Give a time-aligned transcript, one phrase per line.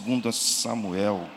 [0.00, 1.28] 2 Samuel.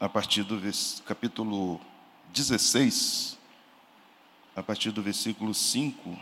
[0.00, 0.60] A partir do
[1.04, 1.80] capítulo
[2.32, 3.38] 16,
[4.56, 6.18] a partir do versículo 5.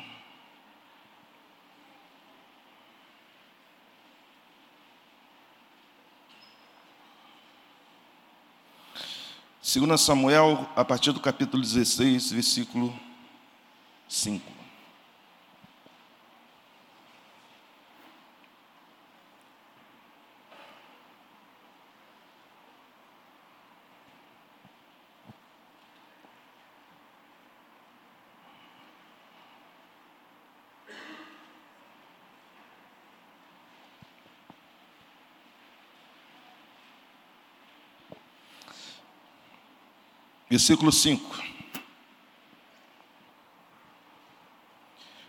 [9.63, 12.99] Segundo Samuel, a partir do capítulo 16, versículo
[14.09, 14.58] 5.
[40.59, 41.41] Versículo 5.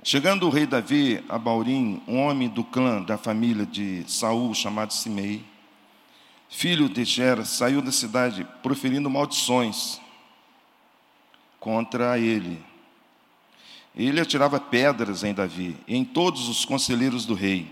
[0.04, 4.92] Chegando o rei Davi a Baurim, um homem do clã da família de Saul, chamado
[4.92, 5.46] Simei,
[6.50, 10.02] filho de Gera, saiu da cidade proferindo maldições
[11.60, 12.60] contra ele.
[13.96, 17.70] Ele atirava pedras em Davi e em todos os conselheiros do rei.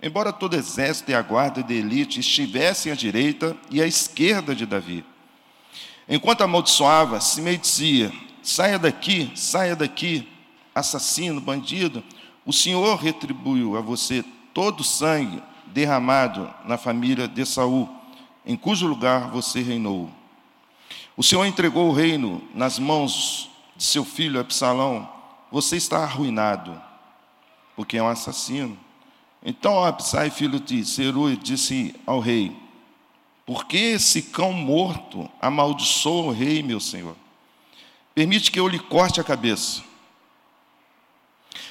[0.00, 4.64] Embora todo exército e a guarda de elite estivessem à direita e à esquerda de
[4.64, 5.04] Davi,
[6.12, 10.28] Enquanto amaldiçoava, Simei dizia: Saia daqui, saia daqui,
[10.74, 12.04] assassino, bandido.
[12.44, 17.88] O Senhor retribuiu a você todo o sangue derramado na família de Saul,
[18.44, 20.10] em cujo lugar você reinou.
[21.16, 25.08] O Senhor entregou o reino nas mãos de seu filho Absalão.
[25.50, 26.78] Você está arruinado,
[27.74, 28.78] porque é um assassino.
[29.42, 32.54] Então Absai, filho de Serui, disse ao rei:
[33.44, 37.16] porque esse cão morto amaldiçoa o rei, meu senhor?
[38.14, 39.82] Permite que eu lhe corte a cabeça.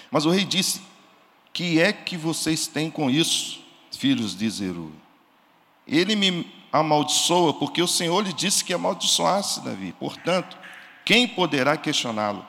[0.09, 0.81] Mas o rei disse:
[1.53, 3.61] Que é que vocês têm com isso,
[3.97, 4.91] filhos de Zeru?
[5.87, 9.93] Ele me amaldiçoa porque o Senhor lhe disse que amaldiçoasse Davi.
[9.99, 10.57] Portanto,
[11.05, 12.45] quem poderá questioná-lo?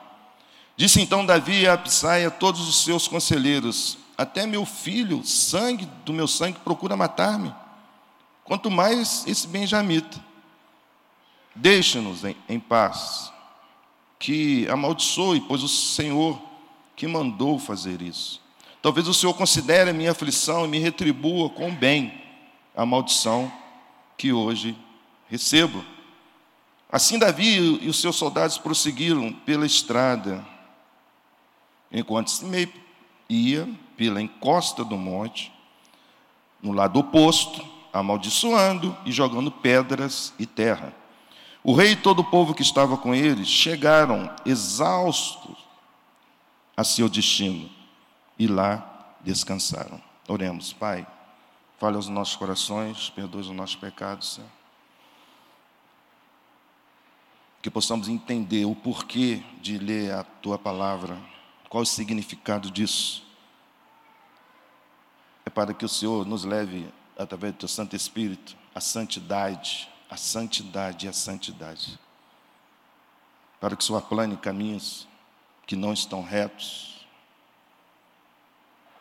[0.75, 6.11] Disse então Davi a Absai a todos os seus conselheiros: Até meu filho, sangue do
[6.11, 7.53] meu sangue, procura matar-me.
[8.43, 10.23] Quanto mais esse benjamita.
[11.55, 13.31] Deixa-nos em, em paz,
[14.19, 16.41] que amaldiçoe, pois o Senhor
[16.95, 18.41] que mandou fazer isso.
[18.81, 22.21] Talvez o Senhor considere a minha aflição e me retribua com bem
[22.75, 23.51] a maldição
[24.17, 24.77] que hoje
[25.29, 25.83] recebo.
[26.91, 30.45] Assim Davi e os seus soldados prosseguiram pela estrada,
[31.91, 32.71] enquanto Simei
[33.29, 35.51] ia pela encosta do monte,
[36.61, 40.93] no lado oposto, amaldiçoando e jogando pedras e terra.
[41.63, 45.55] O rei e todo o povo que estava com eles chegaram exaustos
[46.75, 47.69] a seu destino
[48.37, 50.01] e lá descansaram.
[50.27, 51.05] Oremos, Pai,
[51.77, 54.49] fale aos nossos corações, perdoe os nossos pecados, Senhor.
[57.61, 61.17] Que possamos entender o porquê de ler a tua palavra,
[61.69, 63.25] qual o significado disso.
[65.45, 70.17] É para que o Senhor nos leve através do teu Santo Espírito, a santidade, a
[70.17, 71.99] santidade e a santidade.
[73.59, 75.07] Para que o Senhor aplane caminhos
[75.65, 77.07] que não estão retos.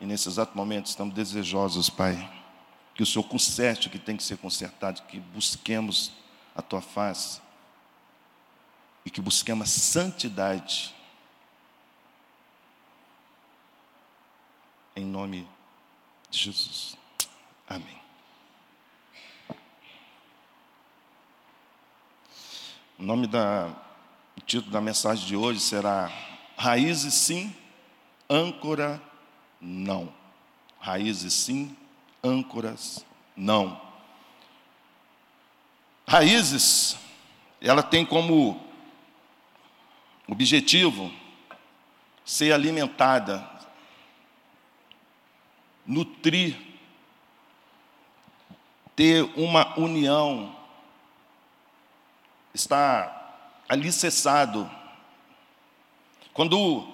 [0.00, 2.30] E nesse exato momento estamos desejosos, Pai,
[2.94, 6.12] que o Senhor conserte o que tem que ser consertado, que busquemos
[6.54, 7.40] a tua face
[9.04, 10.94] e que busquemos a santidade.
[14.94, 15.48] Em nome
[16.30, 16.96] de Jesus.
[17.68, 18.01] Amém.
[23.02, 23.68] O nome da
[24.36, 26.08] o título da mensagem de hoje será
[26.56, 27.52] Raízes sim,
[28.30, 29.02] âncora
[29.60, 30.14] não.
[30.78, 31.76] Raízes sim,
[32.22, 33.04] âncoras
[33.36, 33.80] não.
[36.06, 36.96] Raízes,
[37.60, 38.64] ela tem como
[40.28, 41.10] objetivo
[42.24, 43.44] ser alimentada,
[45.84, 46.56] nutrir,
[48.94, 50.61] ter uma união
[52.54, 54.71] está alicerçado.
[56.33, 56.87] Quando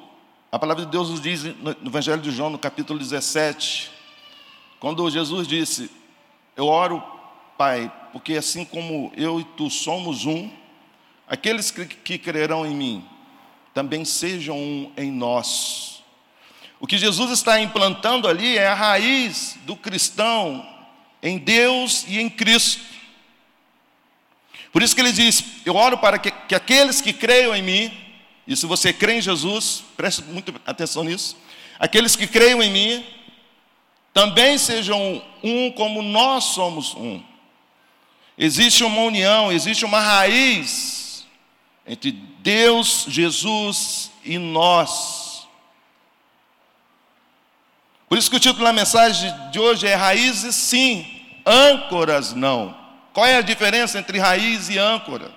[0.50, 3.90] a palavra de Deus nos diz no Evangelho de João, no capítulo 17,
[4.80, 5.90] quando Jesus disse:
[6.56, 7.02] Eu oro,
[7.56, 10.50] Pai, porque assim como eu e tu somos um,
[11.26, 13.04] aqueles que, que crerão em mim
[13.74, 16.02] também sejam um em nós.
[16.80, 20.66] O que Jesus está implantando ali é a raiz do cristão
[21.22, 22.97] em Deus e em Cristo.
[24.72, 27.92] Por isso que ele diz: Eu oro para que, que aqueles que creiam em mim,
[28.46, 31.36] e se você crê em Jesus, preste muita atenção nisso,
[31.78, 33.04] aqueles que creiam em mim,
[34.12, 37.22] também sejam um como nós somos um.
[38.36, 41.26] Existe uma união, existe uma raiz
[41.86, 45.46] entre Deus, Jesus e nós.
[48.08, 51.06] Por isso que o título da mensagem de hoje é Raízes sim,
[51.44, 52.74] âncoras não.
[53.18, 55.32] Qual é a diferença entre raiz e âncora?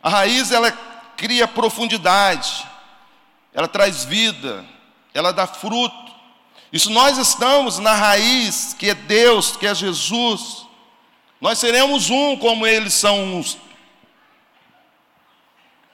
[0.00, 0.70] A raiz ela
[1.16, 2.64] cria profundidade,
[3.52, 4.64] ela traz vida,
[5.12, 6.14] ela dá fruto.
[6.72, 10.68] Isso nós estamos na raiz, que é Deus, que é Jesus.
[11.40, 13.58] Nós seremos um como eles são uns.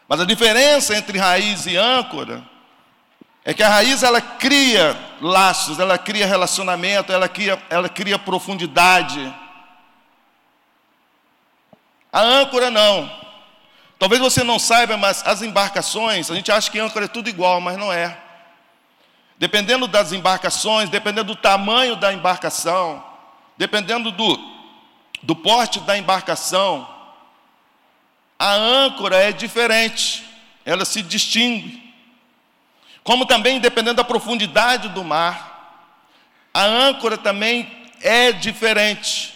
[0.06, 2.46] Mas a diferença entre raiz e âncora
[3.42, 9.45] é que a raiz ela cria laços, ela cria relacionamento, ela cria, ela cria profundidade.
[12.12, 13.10] A âncora não.
[13.98, 17.60] Talvez você não saiba, mas as embarcações, a gente acha que âncora é tudo igual,
[17.60, 18.18] mas não é.
[19.38, 23.04] Dependendo das embarcações, dependendo do tamanho da embarcação,
[23.56, 24.38] dependendo do,
[25.22, 26.88] do porte da embarcação,
[28.38, 30.24] a âncora é diferente,
[30.64, 31.86] ela se distingue.
[33.02, 35.56] Como também, dependendo da profundidade do mar,
[36.52, 37.70] a âncora também
[38.00, 39.35] é diferente.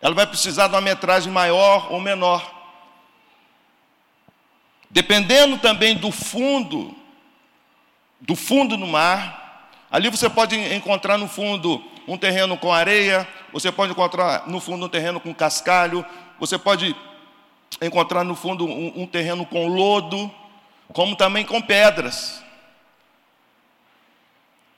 [0.00, 2.58] Ela vai precisar de uma metragem maior ou menor.
[4.90, 6.96] Dependendo também do fundo
[8.20, 9.70] do fundo no mar.
[9.90, 14.86] Ali você pode encontrar no fundo um terreno com areia, você pode encontrar no fundo
[14.86, 16.04] um terreno com cascalho,
[16.38, 16.94] você pode
[17.80, 20.30] encontrar no fundo um, um terreno com lodo,
[20.92, 22.42] como também com pedras.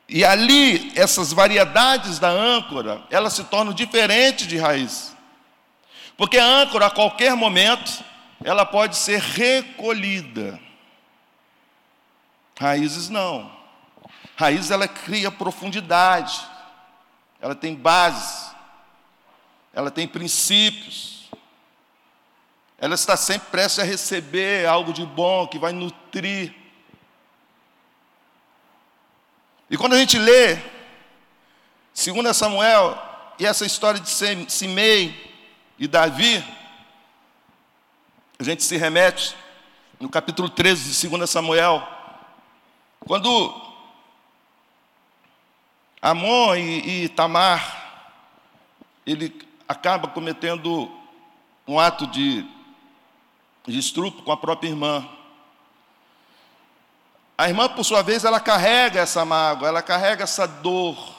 [0.08, 5.11] E ali, essas variedades da âncora, elas se tornam diferentes de raiz.
[6.16, 8.04] Porque a âncora, a qualquer momento,
[8.44, 10.60] ela pode ser recolhida.
[12.58, 13.50] Raízes não.
[14.36, 16.40] Raízes ela cria profundidade.
[17.40, 18.54] Ela tem bases.
[19.72, 21.30] Ela tem princípios.
[22.78, 26.54] Ela está sempre prestes a receber algo de bom que vai nutrir.
[29.70, 30.56] E quando a gente lê
[31.94, 33.00] 2 Samuel
[33.38, 34.10] e essa história de
[34.50, 35.31] Simei
[35.78, 36.44] e Davi,
[38.38, 39.36] a gente se remete
[39.98, 41.86] no capítulo 13 de 2 Samuel,
[43.06, 43.72] quando
[46.00, 47.80] Amon e, e Tamar,
[49.06, 49.32] ele
[49.68, 50.90] acaba cometendo
[51.66, 52.44] um ato de,
[53.66, 55.08] de estrupo com a própria irmã.
[57.38, 61.14] A irmã, por sua vez, ela carrega essa mágoa, ela carrega essa dor.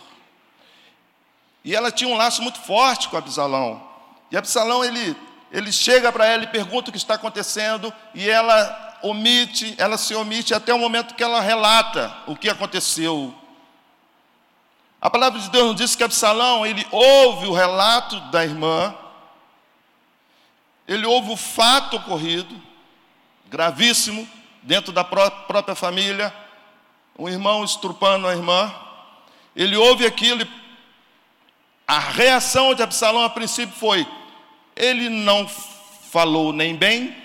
[1.63, 3.92] E ela tinha um laço muito forte com Absalão.
[4.33, 5.15] E Absalão, ele,
[5.51, 10.15] ele chega para ela e pergunta o que está acontecendo, e ela omite, ela se
[10.15, 13.31] omite até o momento que ela relata o que aconteceu.
[14.99, 18.95] A palavra de Deus nos diz que Absalão, ele ouve o relato da irmã,
[20.87, 22.59] ele ouve o fato ocorrido,
[23.45, 24.27] gravíssimo,
[24.63, 26.33] dentro da própria família,
[27.19, 28.73] um irmão estrupando a irmã,
[29.55, 30.43] ele ouve aquilo,
[31.87, 34.07] a reação de Absalão a princípio foi:
[34.75, 37.15] ele não falou nem bem,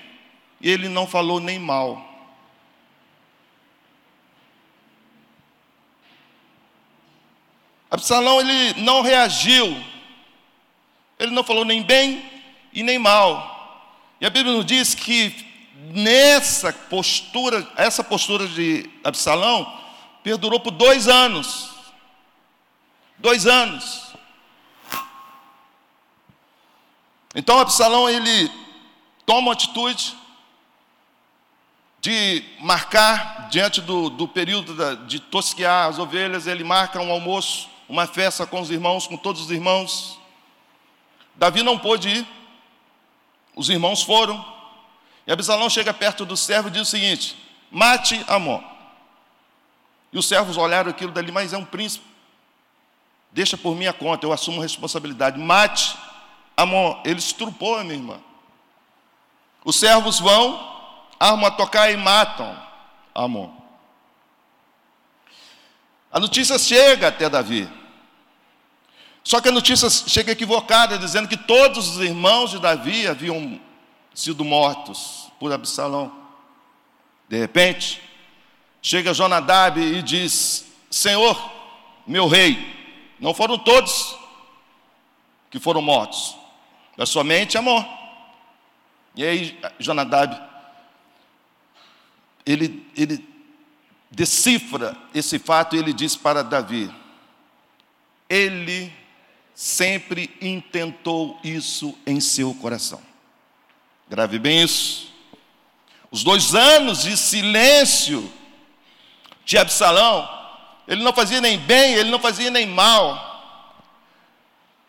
[0.60, 2.04] e ele não falou nem mal.
[7.90, 9.82] Absalão ele não reagiu,
[11.18, 12.22] ele não falou nem bem
[12.72, 13.56] e nem mal.
[14.20, 15.46] E a Bíblia nos diz que
[15.90, 19.80] nessa postura, essa postura de Absalão,
[20.22, 21.70] perdurou por dois anos.
[23.16, 24.07] Dois anos.
[27.38, 28.50] Então Absalão ele
[29.24, 30.16] toma uma atitude,
[32.00, 37.70] de marcar, diante do, do período da, de tosquear as ovelhas, ele marca um almoço,
[37.88, 40.18] uma festa com os irmãos, com todos os irmãos.
[41.36, 42.26] Davi não pôde ir,
[43.54, 44.44] os irmãos foram,
[45.24, 47.36] e Absalão chega perto do servo e diz o seguinte:
[47.70, 48.60] mate Amon.
[50.12, 52.04] E os servos olharam aquilo dali, mas é um príncipe,
[53.30, 55.38] deixa por minha conta, eu assumo a responsabilidade.
[55.38, 56.07] Mate
[56.58, 58.20] Amon, ele estrupou a minha irmã.
[59.64, 60.58] Os servos vão,
[61.20, 62.60] armam a tocar e matam
[63.14, 63.48] Amon.
[66.10, 67.70] A notícia chega até Davi.
[69.22, 73.60] Só que a notícia chega equivocada, dizendo que todos os irmãos de Davi haviam
[74.12, 76.10] sido mortos por Absalão.
[77.28, 78.02] De repente,
[78.82, 81.40] chega Jonadab e diz: Senhor,
[82.04, 84.16] meu rei, não foram todos
[85.50, 86.37] que foram mortos,
[86.98, 87.84] é somente Amon.
[89.14, 90.48] E aí Jonadab
[92.48, 93.22] ele, ele
[94.10, 96.90] decifra esse fato e ele diz para Davi:
[98.28, 98.90] Ele
[99.54, 103.02] sempre intentou isso em seu coração.
[104.08, 105.12] Grave bem isso.
[106.10, 108.32] Os dois anos de silêncio
[109.44, 110.26] de Absalão,
[110.86, 113.26] ele não fazia nem bem, ele não fazia nem mal.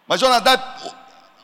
[0.08, 0.64] Mas Jonadab,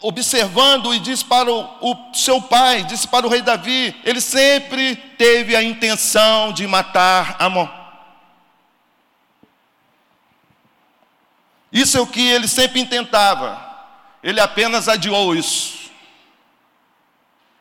[0.07, 4.95] observando e disse para o, o, seu pai, disse para o rei Davi, ele sempre
[4.95, 7.67] teve a intenção de matar Amon.
[11.71, 13.59] Isso é o que ele sempre intentava.
[14.21, 15.89] Ele apenas adiou isso.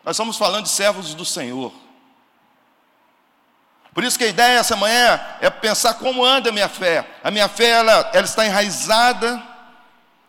[0.04, 1.72] Nós estamos falando de servos do Senhor.
[3.94, 7.08] Por isso que a ideia essa manhã é pensar como anda a minha fé.
[7.24, 9.53] A minha fé ela, ela está enraizada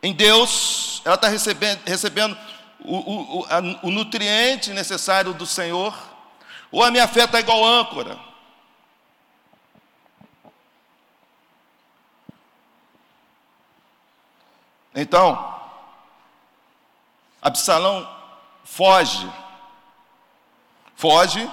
[0.05, 2.37] em Deus, ela está recebendo, recebendo
[2.79, 5.97] o, o, o, a, o nutriente necessário do Senhor,
[6.71, 8.19] ou a minha fé está igual âncora.
[14.93, 15.59] Então,
[17.41, 18.07] Absalão
[18.63, 19.27] foge,
[20.95, 21.49] foge,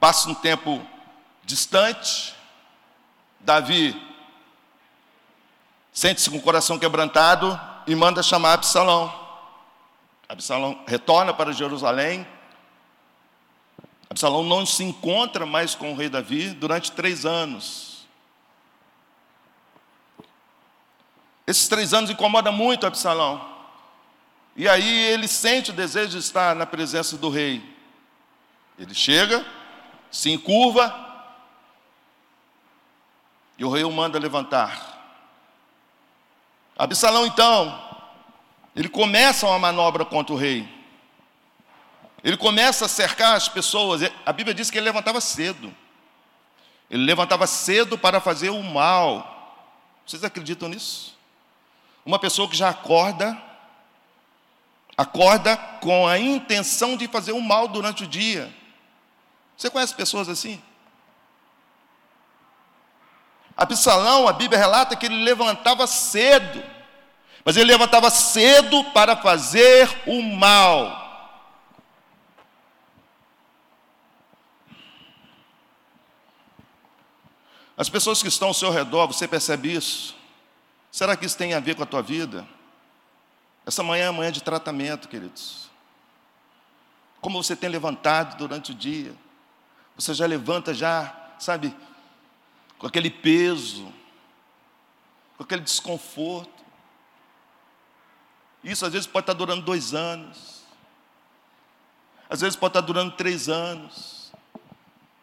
[0.00, 0.84] passa um tempo
[1.44, 2.34] distante,
[3.38, 3.94] Davi
[5.92, 9.12] sente-se com o coração quebrantado e manda chamar Absalão.
[10.28, 12.26] Absalão retorna para Jerusalém.
[14.10, 18.06] Absalão não se encontra mais com o rei Davi durante três anos.
[21.46, 23.54] Esses três anos incomodam muito Absalão.
[24.56, 27.62] E aí ele sente o desejo de estar na presença do rei.
[28.78, 29.46] Ele chega,
[30.10, 31.04] se encurva,
[33.58, 34.95] e o rei o manda levantar.
[36.76, 37.82] Absalão, então,
[38.74, 40.68] ele começa uma manobra contra o rei.
[42.22, 44.02] Ele começa a cercar as pessoas.
[44.24, 45.74] A Bíblia diz que ele levantava cedo.
[46.90, 49.64] Ele levantava cedo para fazer o mal.
[50.06, 51.16] Vocês acreditam nisso?
[52.04, 53.40] Uma pessoa que já acorda,
[54.96, 58.54] acorda com a intenção de fazer o mal durante o dia.
[59.56, 60.62] Você conhece pessoas assim?
[63.56, 66.62] Absalão, a Bíblia relata que ele levantava cedo,
[67.44, 71.04] mas ele levantava cedo para fazer o mal.
[77.78, 80.16] As pessoas que estão ao seu redor, você percebe isso?
[80.90, 82.46] Será que isso tem a ver com a tua vida?
[83.66, 85.68] Essa manhã é manhã de tratamento, queridos.
[87.20, 89.14] Como você tem levantado durante o dia?
[89.94, 91.74] Você já levanta já, sabe,
[92.78, 93.92] com aquele peso,
[95.36, 96.64] com aquele desconforto.
[98.62, 100.64] Isso às vezes pode estar durando dois anos,
[102.28, 104.32] às vezes pode estar durando três anos,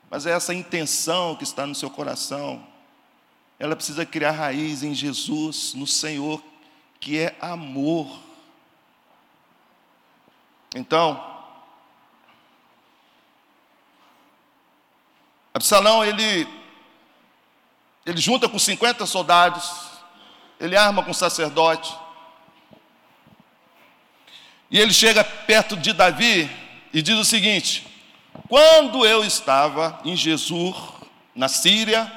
[0.10, 2.66] mas é essa intenção que está no seu coração,
[3.60, 6.42] ela precisa criar raiz em Jesus, no Senhor,
[7.00, 8.20] que é amor.
[10.76, 11.32] Então,
[15.54, 16.48] Absalão, ele
[18.06, 19.72] ele junta com 50 soldados,
[20.60, 21.94] ele arma com o sacerdote.
[24.70, 26.50] E ele chega perto de Davi
[26.94, 27.86] e diz o seguinte:
[28.50, 30.76] Quando eu estava em Jesus,
[31.36, 32.12] na Síria,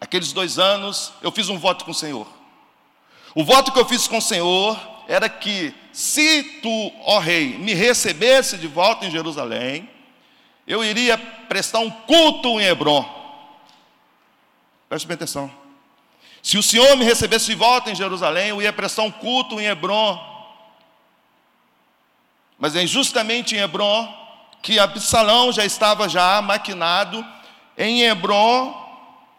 [0.00, 2.26] aqueles dois anos, eu fiz um voto com o Senhor.
[3.34, 7.72] O voto que eu fiz com o Senhor era que, se tu, ó rei, me
[7.74, 9.88] recebesse de volta em Jerusalém,
[10.66, 11.16] eu iria
[11.48, 13.17] prestar um culto em Hebron.
[14.88, 15.50] Preste bem atenção.
[16.42, 19.66] Se o Senhor me recebesse de volta em Jerusalém, eu ia prestar um culto em
[19.66, 20.18] Hebron.
[22.58, 24.16] Mas é justamente em Hebron
[24.62, 27.24] que Absalão já estava já maquinado.
[27.76, 28.74] Em Hebron,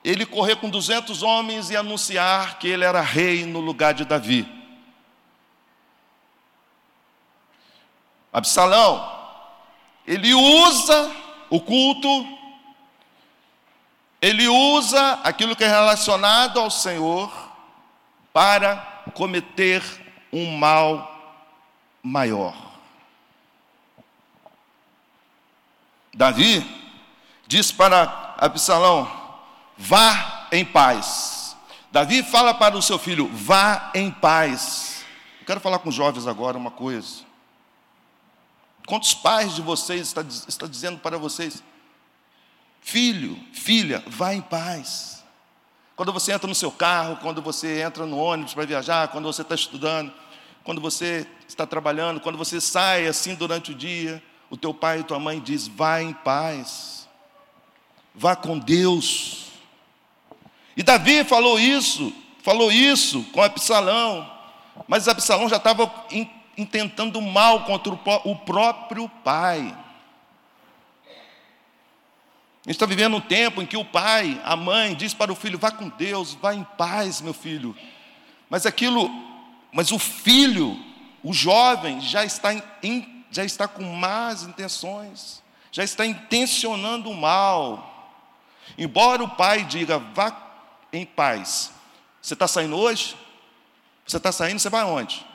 [0.04, 4.48] ele correr com 200 homens e anunciar que ele era rei no lugar de Davi.
[8.32, 9.18] Absalão,
[10.06, 11.12] ele usa
[11.50, 12.39] o culto
[14.22, 17.32] ele usa aquilo que é relacionado ao Senhor
[18.34, 18.76] para
[19.14, 19.82] cometer
[20.32, 21.10] um mal
[22.04, 22.56] maior.
[26.14, 26.66] Davi
[27.48, 29.10] diz para Absalão:
[29.78, 31.56] vá em paz.
[31.92, 35.06] Davi fala para o seu filho: vá em paz.
[35.40, 37.30] Eu quero falar com os jovens agora uma coisa.
[38.86, 41.64] Quantos pais de vocês está, está dizendo para vocês:
[42.82, 45.24] Filho, filha, vá em paz.
[45.96, 49.42] Quando você entra no seu carro, quando você entra no ônibus para viajar, quando você
[49.42, 50.14] está estudando,
[50.64, 55.04] quando você está trabalhando, quando você sai assim durante o dia, o teu pai e
[55.04, 57.08] tua mãe diz: vá em paz,
[58.16, 59.48] vá com Deus.
[60.78, 64.30] E Davi falou isso, falou isso com Absalão,
[64.88, 65.92] mas Absalão já estava
[66.58, 67.92] intentando mal contra
[68.24, 69.78] o próprio pai.
[72.70, 75.58] Gente está vivendo um tempo em que o pai, a mãe, diz para o filho:
[75.58, 77.76] vá com Deus, vá em paz, meu filho.
[78.48, 79.10] Mas aquilo,
[79.74, 80.80] mas o filho,
[81.24, 82.50] o jovem, já está,
[83.32, 88.14] já está com más intenções, já está intencionando o mal.
[88.78, 90.32] Embora o pai diga, vá
[90.94, 91.74] em paz.
[92.22, 93.18] Você está saindo hoje?
[94.06, 95.26] Você está saindo, você vai aonde?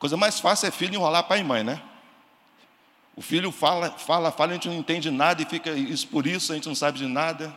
[0.00, 1.80] Coisa mais fácil é filho enrolar pai e mãe, né?
[3.14, 6.52] O filho fala, fala, fala, a gente não entende nada e fica isso por isso,
[6.52, 7.54] a gente não sabe de nada.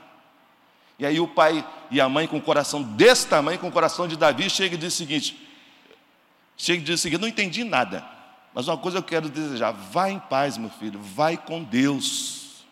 [0.99, 4.07] E aí o pai e a mãe com o coração desse tamanho, com o coração
[4.07, 5.47] de Davi, chega e diz o seguinte:
[6.57, 8.05] chega e diz o seguinte, não entendi nada.
[8.53, 12.65] Mas uma coisa eu quero desejar, vai em paz, meu filho, vai com Deus.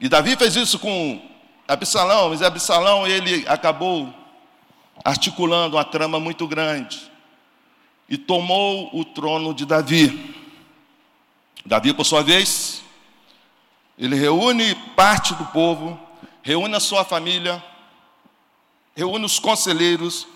[0.00, 1.20] E Davi fez isso com
[1.66, 4.12] Absalão, mas Absalão ele acabou
[5.04, 7.11] articulando uma trama muito grande
[8.08, 10.34] e tomou o trono de Davi.
[11.64, 12.82] Davi, por sua vez,
[13.98, 15.98] ele reúne parte do povo,
[16.42, 17.62] reúne a sua família,
[18.94, 20.26] reúne os conselheiros,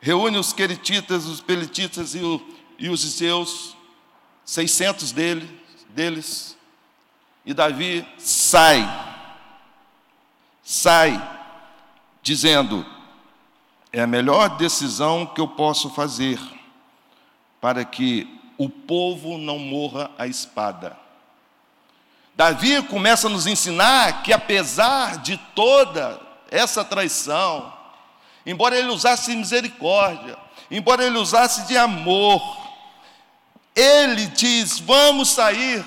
[0.00, 2.40] reúne os queretitas, os peletitas e, o,
[2.78, 3.76] e os seus,
[4.44, 6.56] 600 dele, deles,
[7.44, 8.84] e Davi sai,
[10.62, 11.38] sai,
[12.22, 12.84] dizendo:
[13.92, 16.38] é a melhor decisão que eu posso fazer
[17.66, 20.96] para que o povo não morra à espada.
[22.32, 27.72] Davi começa a nos ensinar que, apesar de toda essa traição,
[28.46, 30.38] embora ele usasse misericórdia,
[30.70, 32.40] embora ele usasse de amor,
[33.74, 35.84] ele diz: vamos sair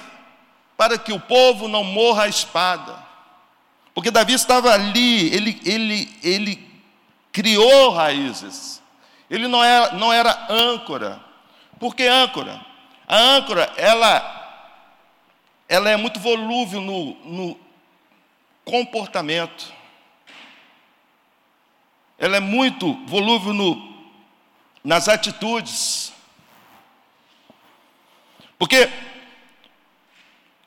[0.76, 2.94] para que o povo não morra à espada.
[3.96, 6.82] Porque Davi estava ali, ele, ele, ele
[7.32, 8.82] criou raízes,
[9.30, 11.29] ele não era, não era âncora,
[11.80, 12.64] por que âncora?
[13.08, 14.84] A âncora, ela,
[15.68, 17.60] ela é muito volúvel no, no
[18.66, 19.74] comportamento.
[22.18, 24.12] Ela é muito volúvel no,
[24.84, 26.14] nas atitudes.
[28.58, 28.90] Porque,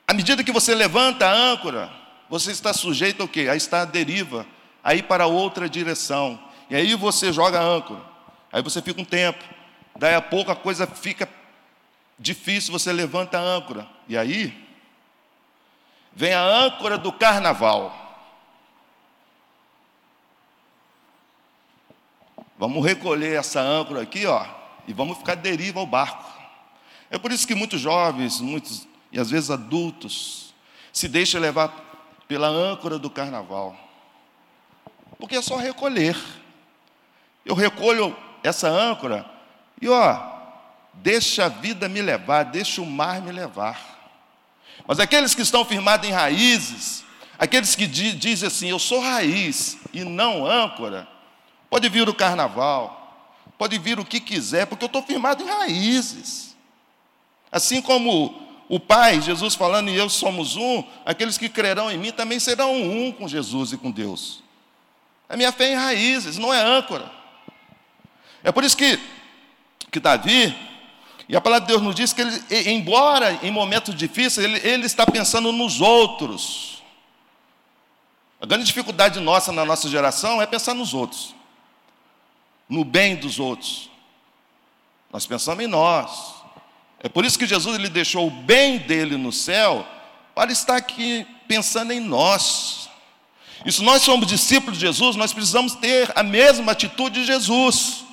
[0.07, 1.91] à medida que você levanta a âncora,
[2.27, 3.47] você está sujeito ao quê?
[3.49, 4.47] A estar à deriva,
[4.83, 6.39] a ir para outra direção.
[6.69, 8.01] E aí você joga a âncora.
[8.51, 9.52] Aí você fica um tempo.
[9.95, 11.29] Daí a pouco a coisa fica
[12.17, 13.87] difícil, você levanta a âncora.
[14.07, 14.67] E aí,
[16.13, 17.99] vem a âncora do carnaval.
[22.57, 24.45] Vamos recolher essa âncora aqui, ó,
[24.87, 26.31] e vamos ficar deriva ao barco.
[27.09, 30.53] É por isso que muitos jovens, muitos e às vezes adultos,
[30.91, 31.69] se deixam levar
[32.27, 33.77] pela âncora do carnaval.
[35.19, 36.17] Porque é só recolher.
[37.45, 39.32] Eu recolho essa âncora
[39.83, 40.17] e ó,
[40.93, 43.77] deixa a vida me levar, deixa o mar me levar.
[44.87, 47.03] Mas aqueles que estão firmados em raízes,
[47.37, 51.05] aqueles que dizem assim, eu sou raiz e não âncora,
[51.69, 56.55] pode vir o carnaval, pode vir o que quiser, porque eu estou firmado em raízes.
[57.51, 62.13] Assim como o Pai, Jesus falando e eu somos um, aqueles que crerão em mim
[62.13, 64.41] também serão um com Jesus e com Deus.
[65.27, 67.11] A minha fé é em raízes, não é âncora.
[68.41, 68.97] É por isso que
[69.93, 70.55] que Davi,
[71.29, 74.85] e a palavra de Deus nos diz que ele, embora em momentos difíceis, ele, ele
[74.85, 76.83] está pensando nos outros.
[78.41, 81.33] A grande dificuldade nossa na nossa geração é pensar nos outros,
[82.67, 83.89] no bem dos outros.
[85.11, 86.33] Nós pensamos em nós.
[86.99, 89.87] É por isso que Jesus ele deixou o bem dele no céu
[90.33, 92.89] para estar aqui pensando em nós.
[93.65, 98.03] E se nós somos discípulos de Jesus, nós precisamos ter a mesma atitude de Jesus.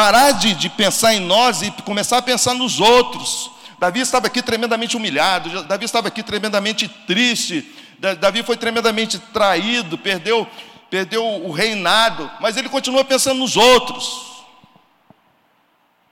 [0.00, 3.50] Parar de, de pensar em nós e começar a pensar nos outros.
[3.78, 7.70] Davi estava aqui tremendamente humilhado, Davi estava aqui tremendamente triste,
[8.18, 10.48] Davi foi tremendamente traído, perdeu,
[10.88, 14.42] perdeu o reinado, mas ele continua pensando nos outros.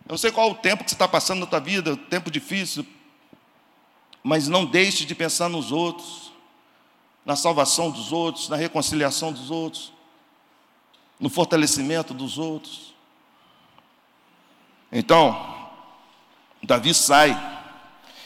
[0.06, 2.84] Eu não sei qual o tempo que você está passando na tua vida, tempo difícil,
[4.22, 6.30] mas não deixe de pensar nos outros,
[7.24, 9.94] na salvação dos outros, na reconciliação dos outros,
[11.18, 12.87] no fortalecimento dos outros.
[14.90, 15.70] Então,
[16.62, 17.30] Davi sai,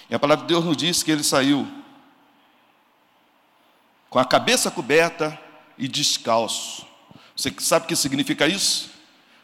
[0.09, 1.67] e a palavra de Deus nos diz que ele saiu
[4.09, 5.39] com a cabeça coberta
[5.77, 6.87] e descalço.
[7.35, 8.91] Você sabe o que significa isso?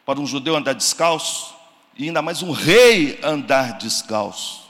[0.05, 1.55] Para um judeu andar descalço,
[1.97, 4.69] e ainda mais um rei andar descalço.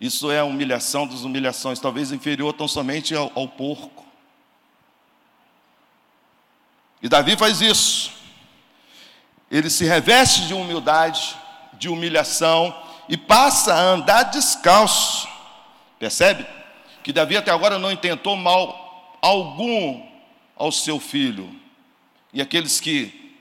[0.00, 4.06] Isso é a humilhação das humilhações, talvez inferior tão somente ao, ao porco.
[7.02, 8.17] E Davi faz isso.
[9.50, 11.36] Ele se reveste de humildade,
[11.74, 12.74] de humilhação
[13.08, 15.28] e passa a andar descalço.
[15.98, 16.46] Percebe?
[17.02, 20.06] Que Davi até agora não intentou mal algum
[20.56, 21.54] ao seu filho.
[22.32, 23.36] E aqueles que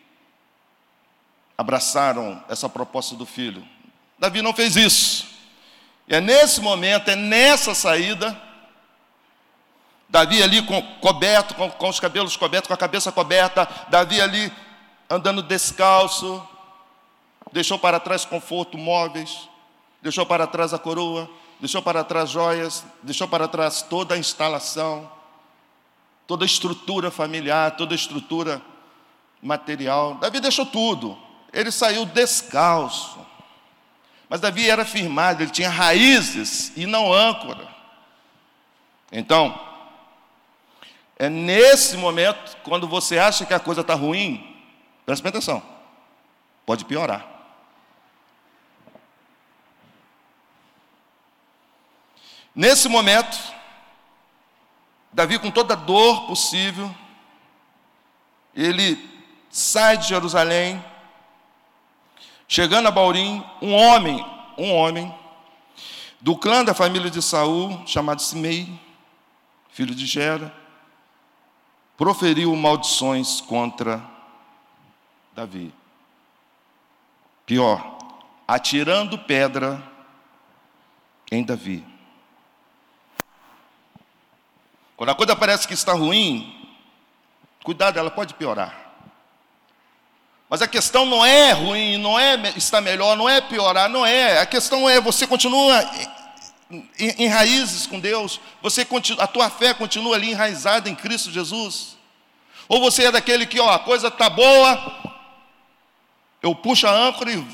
[1.58, 3.68] abraçaram essa proposta do filho.
[4.18, 5.28] Davi não fez isso.
[6.08, 8.40] E é nesse momento, é nessa saída,
[10.08, 10.66] Davi ali
[11.02, 14.52] coberto, com, com os cabelos cobertos, com a cabeça coberta, Davi ali
[15.10, 16.46] andando descalço,
[17.52, 19.48] deixou para trás conforto, móveis,
[20.02, 25.10] deixou para trás a coroa, deixou para trás joias, deixou para trás toda a instalação,
[26.26, 28.62] toda a estrutura familiar, toda a estrutura
[29.42, 30.16] material.
[30.16, 31.18] Davi deixou tudo,
[31.54, 33.26] ele saiu descalço.
[34.30, 37.66] Mas Davi era firmado, ele tinha raízes e não âncora.
[39.10, 39.58] Então,
[41.18, 44.57] é nesse momento, quando você acha que a coisa está ruim,
[45.08, 45.64] Presta atenção.
[46.66, 47.26] Pode piorar.
[52.54, 53.38] Nesse momento,
[55.14, 56.94] Davi, com toda a dor possível,
[58.54, 59.00] ele
[59.50, 60.84] sai de Jerusalém,
[62.46, 64.20] chegando a Baurim, um homem,
[64.58, 65.16] um homem,
[66.20, 68.78] do clã da família de Saul, chamado Simei,
[69.70, 70.54] filho de Gera,
[71.96, 74.17] proferiu maldições contra
[75.38, 75.72] Davi.
[77.46, 78.00] Pior,
[78.48, 79.80] atirando pedra
[81.32, 81.86] em Davi.
[84.96, 86.76] Quando a coisa parece que está ruim,
[87.64, 88.74] cuidado, ela pode piorar.
[90.50, 94.40] Mas a questão não é ruim, não é estar melhor, não é piorar, não é.
[94.40, 95.88] A questão é você continua
[96.72, 101.30] em, em raízes com Deus, você continua, a tua fé continua ali enraizada em Cristo
[101.30, 101.96] Jesus.
[102.68, 105.16] Ou você é daquele que, ó, a coisa está boa,
[106.42, 107.46] eu puxo a âncora e.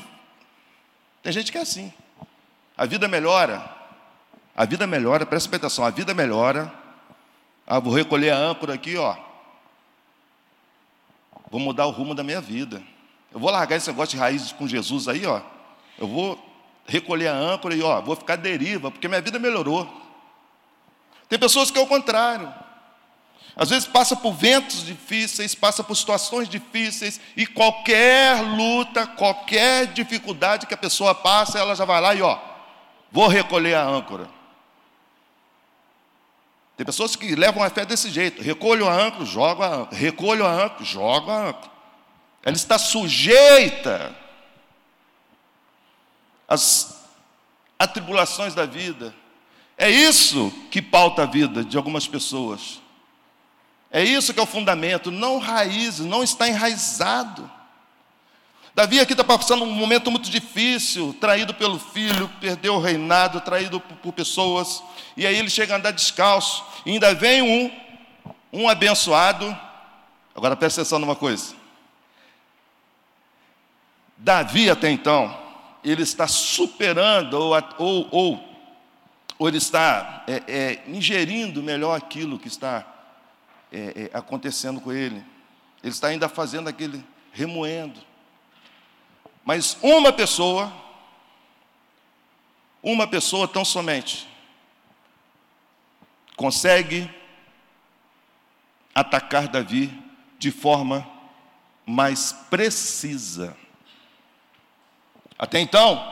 [1.22, 1.92] Tem gente que é assim.
[2.76, 3.72] A vida melhora.
[4.54, 6.72] A vida melhora, presta atenção, a vida melhora.
[7.66, 9.16] Ah, vou recolher a âncora aqui, ó.
[11.50, 12.82] Vou mudar o rumo da minha vida.
[13.32, 15.40] Eu vou largar esse negócio de raízes com Jesus aí, ó.
[15.98, 16.38] Eu vou
[16.86, 19.90] recolher a âncora e, ó, vou ficar deriva, porque minha vida melhorou.
[21.28, 22.52] Tem pessoas que é o contrário.
[23.56, 30.66] Às vezes passa por ventos difíceis, passa por situações difíceis, e qualquer luta, qualquer dificuldade
[30.66, 32.38] que a pessoa passa, ela já vai lá e ó,
[33.12, 34.28] vou recolher a âncora.
[36.76, 40.44] Tem pessoas que levam a fé desse jeito, recolho a âncora, jogo a âncora, recolho
[40.44, 41.70] a âncora, jogo a âncora.
[42.42, 44.14] Ela está sujeita
[46.48, 47.00] às
[47.78, 49.14] atribulações da vida.
[49.78, 52.82] É isso que pauta a vida de algumas pessoas.
[53.94, 57.48] É isso que é o fundamento, não raízes, não está enraizado.
[58.74, 63.78] Davi aqui está passando um momento muito difícil, traído pelo filho, perdeu o reinado, traído
[63.78, 64.82] por pessoas,
[65.16, 67.70] e aí ele chega a andar descalço, e ainda vem um,
[68.52, 69.56] um abençoado.
[70.34, 71.54] Agora presta atenção numa coisa.
[74.18, 75.38] Davi até então,
[75.84, 78.58] ele está superando, ou, ou, ou,
[79.38, 82.93] ou ele está é, é, ingerindo melhor aquilo que está
[83.74, 85.16] é, é, acontecendo com ele.
[85.82, 88.00] Ele está ainda fazendo aquele, remoendo.
[89.44, 90.72] Mas uma pessoa,
[92.82, 94.28] uma pessoa tão somente,
[96.36, 97.10] consegue
[98.94, 99.92] atacar Davi
[100.38, 101.06] de forma
[101.84, 103.56] mais precisa.
[105.38, 106.02] Até então,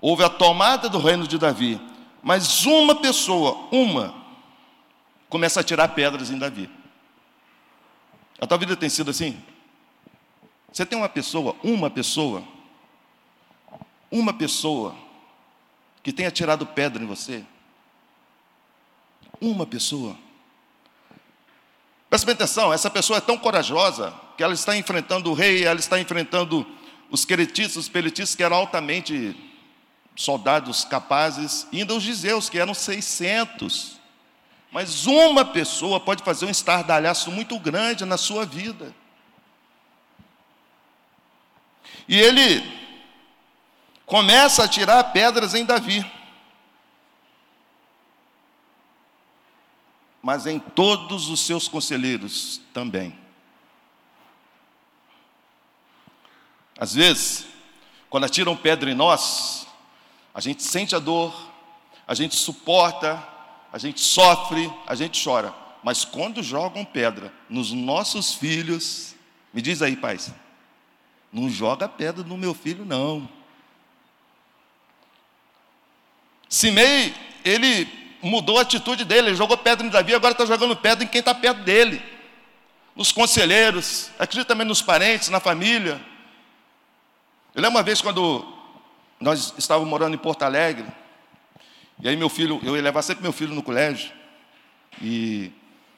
[0.00, 1.80] houve a tomada do reino de Davi,
[2.22, 4.23] mas uma pessoa, uma,
[5.34, 6.70] começa a tirar pedras em Davi.
[8.40, 9.42] A tua vida tem sido assim?
[10.72, 12.44] Você tem uma pessoa, uma pessoa,
[14.12, 14.94] uma pessoa
[16.04, 17.44] que tenha tirado pedra em você?
[19.40, 20.16] Uma pessoa.
[22.08, 25.98] Presta atenção, essa pessoa é tão corajosa que ela está enfrentando o rei, ela está
[25.98, 26.64] enfrentando
[27.10, 29.36] os queretistas, os peletistas que eram altamente
[30.14, 33.93] soldados capazes, e ainda os gizeus, que eram 600.
[34.74, 38.92] Mas uma pessoa pode fazer um estardalhaço muito grande na sua vida.
[42.08, 42.60] E ele
[44.04, 46.04] começa a tirar pedras em Davi.
[50.20, 53.16] Mas em todos os seus conselheiros também.
[56.76, 57.46] Às vezes,
[58.10, 59.68] quando atiram pedra em nós,
[60.34, 61.32] a gente sente a dor,
[62.08, 63.33] a gente suporta,
[63.74, 65.52] a gente sofre, a gente chora.
[65.82, 69.16] Mas quando jogam pedra nos nossos filhos,
[69.52, 70.32] me diz aí, pais,
[71.32, 73.28] não joga pedra no meu filho, não.
[76.48, 77.12] Simei,
[77.44, 77.88] ele
[78.22, 81.18] mudou a atitude dele, ele jogou pedra em Davi, agora está jogando pedra em quem
[81.18, 82.00] está perto dele.
[82.94, 86.00] Nos conselheiros, acredito também nos parentes, na família.
[87.52, 88.46] Eu lembro uma vez quando
[89.18, 90.86] nós estávamos morando em Porto Alegre,
[92.00, 94.12] e aí meu filho, eu levar sempre meu filho no colégio,
[95.00, 95.52] e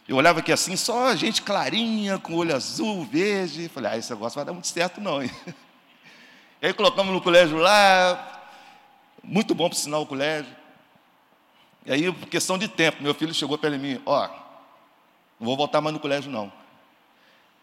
[0.09, 4.37] eu olhava aqui assim, só gente clarinha, com olho azul, verde, falei, ah, esse negócio
[4.37, 5.31] vai dar muito certo não, hein?
[6.63, 8.49] E aí colocamos no colégio lá,
[9.23, 10.51] muito bom para ensinar o colégio.
[11.85, 14.27] E aí, questão de tempo, meu filho chegou para mim, ó,
[15.39, 16.51] não vou voltar mais no colégio não.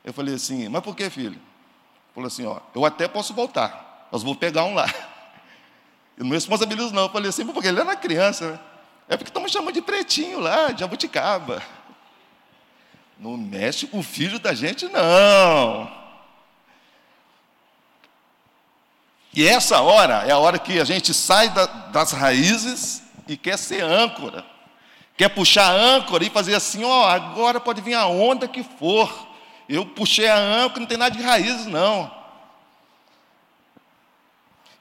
[0.04, 1.39] Eu falei assim, mas por que, filho?
[2.13, 4.86] Falou assim, ó, eu até posso voltar, mas vou pegar um lá.
[6.17, 7.04] Eu não responsabilizo não.
[7.04, 8.60] Eu falei assim, porque ele era criança, né?
[9.10, 11.62] É porque estão me chamando de pretinho lá, de abuticaba.
[13.19, 15.91] Não mexe com o filho da gente, não.
[19.34, 23.58] E essa hora é a hora que a gente sai da, das raízes e quer
[23.58, 24.45] ser âncora.
[25.17, 29.28] Quer puxar a âncora e fazer assim, ó, agora pode vir a onda que for.
[29.67, 32.12] Eu puxei a âncora, não tem nada de raízes, não.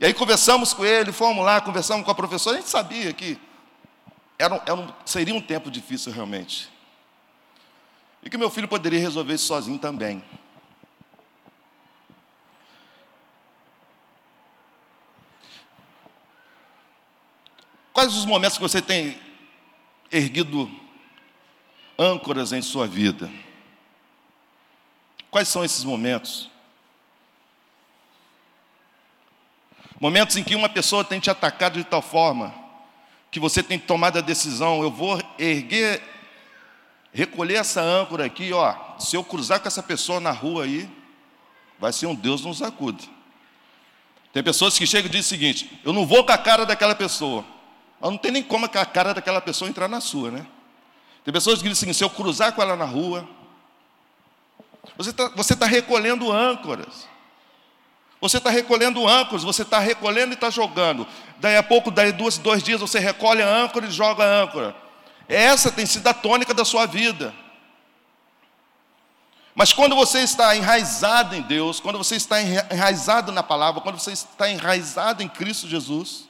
[0.02, 3.38] E aí conversamos com ele, fomos lá, conversamos com a professora, a gente sabia que
[4.36, 6.68] era, era um, seria um tempo difícil realmente.
[8.20, 10.20] E que meu filho poderia resolver isso sozinho também.
[17.92, 19.16] Quais os momentos que você tem
[20.10, 20.68] erguido
[21.96, 23.30] âncoras em sua vida?
[25.30, 26.51] Quais são esses momentos?
[30.02, 32.52] Momentos em que uma pessoa tem te atacado de tal forma
[33.30, 36.02] que você tem tomado a decisão, eu vou erguer,
[37.12, 38.74] recolher essa âncora aqui, ó.
[38.98, 40.90] Se eu cruzar com essa pessoa na rua aí,
[41.78, 43.08] vai ser um Deus nos acude.
[44.32, 46.96] Tem pessoas que chegam e dizem o seguinte: eu não vou com a cara daquela
[46.96, 47.44] pessoa.
[48.00, 50.44] Mas não tem nem como a cara daquela pessoa entrar na sua, né?
[51.24, 53.28] Tem pessoas que dizem assim: se eu cruzar com ela na rua,
[54.96, 57.11] você está você tá recolhendo âncoras.
[58.22, 61.04] Você está recolhendo âncoras, você está recolhendo e está jogando.
[61.40, 64.76] Daí a pouco, daí dois, dois dias, você recolhe a âncora e joga a âncora.
[65.28, 67.34] Essa tem sido a tônica da sua vida.
[69.56, 74.12] Mas quando você está enraizado em Deus, quando você está enraizado na palavra, quando você
[74.12, 76.28] está enraizado em Cristo Jesus,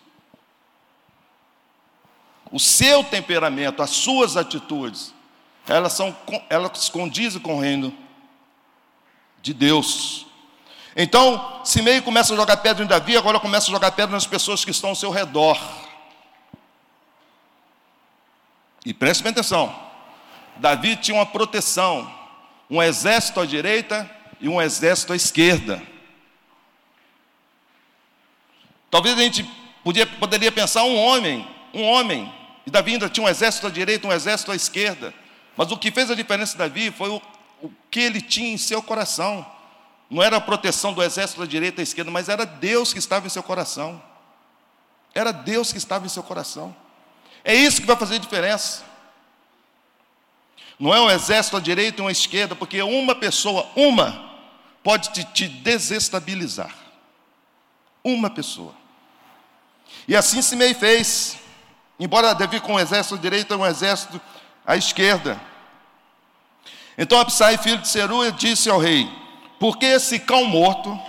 [2.50, 5.12] o seu temperamento, as suas atitudes,
[5.68, 6.16] elas, são,
[6.48, 7.94] elas condizem com o reino
[9.42, 10.31] de Deus.
[10.94, 14.64] Então, Simei começa a jogar pedra em Davi, agora começa a jogar pedra nas pessoas
[14.64, 15.58] que estão ao seu redor.
[18.84, 19.74] E preste bem atenção:
[20.56, 22.12] Davi tinha uma proteção,
[22.68, 25.82] um exército à direita e um exército à esquerda.
[28.90, 29.48] Talvez a gente
[29.82, 32.30] podia, poderia pensar um homem, um homem,
[32.66, 35.14] e Davi ainda tinha um exército à direita, um exército à esquerda.
[35.56, 37.22] Mas o que fez a diferença de Davi foi o,
[37.62, 39.46] o que ele tinha em seu coração.
[40.12, 42.98] Não era a proteção do exército da direita e da esquerda, mas era Deus que
[42.98, 44.00] estava em seu coração.
[45.14, 46.76] Era Deus que estava em seu coração.
[47.42, 48.84] É isso que vai fazer diferença.
[50.78, 54.38] Não é um exército à direita e uma esquerda, porque uma pessoa, uma,
[54.84, 56.74] pode te, te desestabilizar.
[58.04, 58.74] Uma pessoa.
[60.06, 61.38] E assim Simei fez.
[61.98, 64.20] Embora Davi com um exército à direita e um exército
[64.66, 65.40] à esquerda.
[66.98, 69.21] Então Absai, filho de Seruia, disse ao rei:
[69.62, 71.00] porque esse cão morto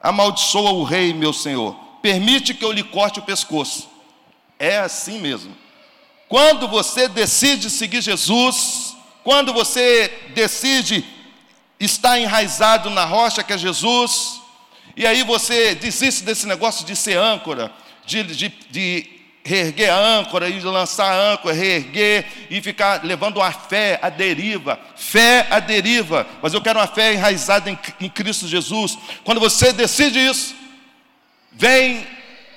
[0.00, 1.72] amaldiçoa o rei, meu senhor.
[2.02, 3.88] Permite que eu lhe corte o pescoço.
[4.58, 5.56] É assim mesmo.
[6.28, 11.04] Quando você decide seguir Jesus, quando você decide
[11.78, 14.40] estar enraizado na rocha que é Jesus,
[14.96, 17.72] e aí você desiste desse negócio de ser âncora,
[18.04, 19.17] de, de, de
[19.48, 24.78] reerguer a âncora e lançar a âncora, reerguer e ficar levando a fé à deriva.
[24.94, 28.98] Fé à deriva, mas eu quero uma fé enraizada em, em Cristo Jesus.
[29.24, 30.54] Quando você decide isso,
[31.50, 32.06] vem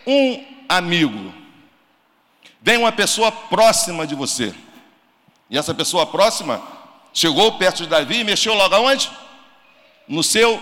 [0.06, 1.34] um amigo,
[2.62, 4.54] vem uma pessoa próxima de você.
[5.50, 6.62] E essa pessoa próxima
[7.14, 9.10] chegou perto de Davi e mexeu logo aonde?
[10.08, 10.62] No seu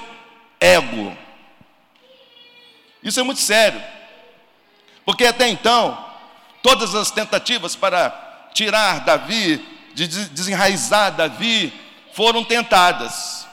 [0.59, 1.17] ego.
[3.01, 3.81] Isso é muito sério.
[5.03, 6.08] Porque até então,
[6.61, 11.73] Todas as tentativas para tirar Davi, de desenraizar Davi,
[12.13, 13.47] foram tentadas,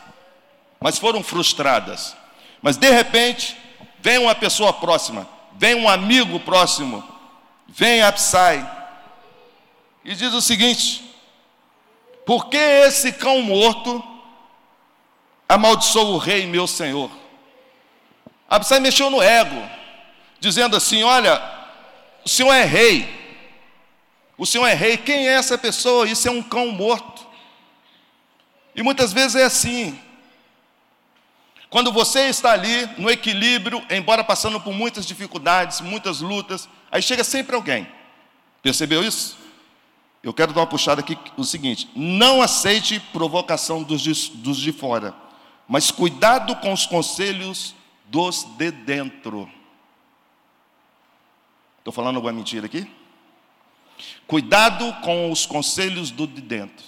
[0.80, 2.16] mas foram frustradas.
[2.60, 3.56] Mas de repente,
[4.00, 7.02] vem uma pessoa próxima, vem um amigo próximo,
[7.68, 8.68] vem Absai,
[10.04, 11.02] e diz o seguinte:
[12.24, 14.02] Por que esse cão morto
[15.48, 17.10] amaldiçoou o rei, meu senhor?
[18.48, 19.62] Absai mexeu no ego,
[20.38, 21.55] dizendo assim: Olha,
[22.26, 23.08] o senhor é rei,
[24.36, 26.08] o senhor é rei, quem é essa pessoa?
[26.08, 27.24] Isso é um cão morto.
[28.74, 29.96] E muitas vezes é assim.
[31.70, 37.22] Quando você está ali no equilíbrio, embora passando por muitas dificuldades, muitas lutas, aí chega
[37.22, 37.86] sempre alguém.
[38.60, 39.38] Percebeu isso?
[40.20, 44.72] Eu quero dar uma puxada aqui o seguinte: não aceite provocação dos de, dos de
[44.72, 45.14] fora,
[45.68, 47.72] mas cuidado com os conselhos
[48.06, 49.48] dos de dentro.
[51.86, 52.90] Estou falando alguma mentira aqui?
[54.26, 56.84] Cuidado com os conselhos do de dentro,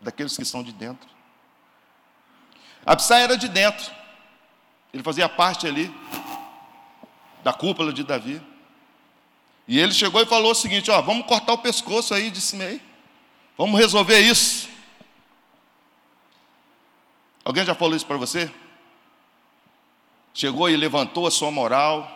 [0.00, 1.08] daqueles que são de dentro.
[2.86, 3.90] Absai era de dentro,
[4.94, 5.92] ele fazia parte ali
[7.42, 8.40] da cúpula de Davi.
[9.66, 12.80] E ele chegou e falou o seguinte: ó, vamos cortar o pescoço aí de Simei.
[13.58, 14.68] Vamos resolver isso.
[17.44, 18.48] Alguém já falou isso para você?
[20.32, 22.15] Chegou e levantou a sua moral,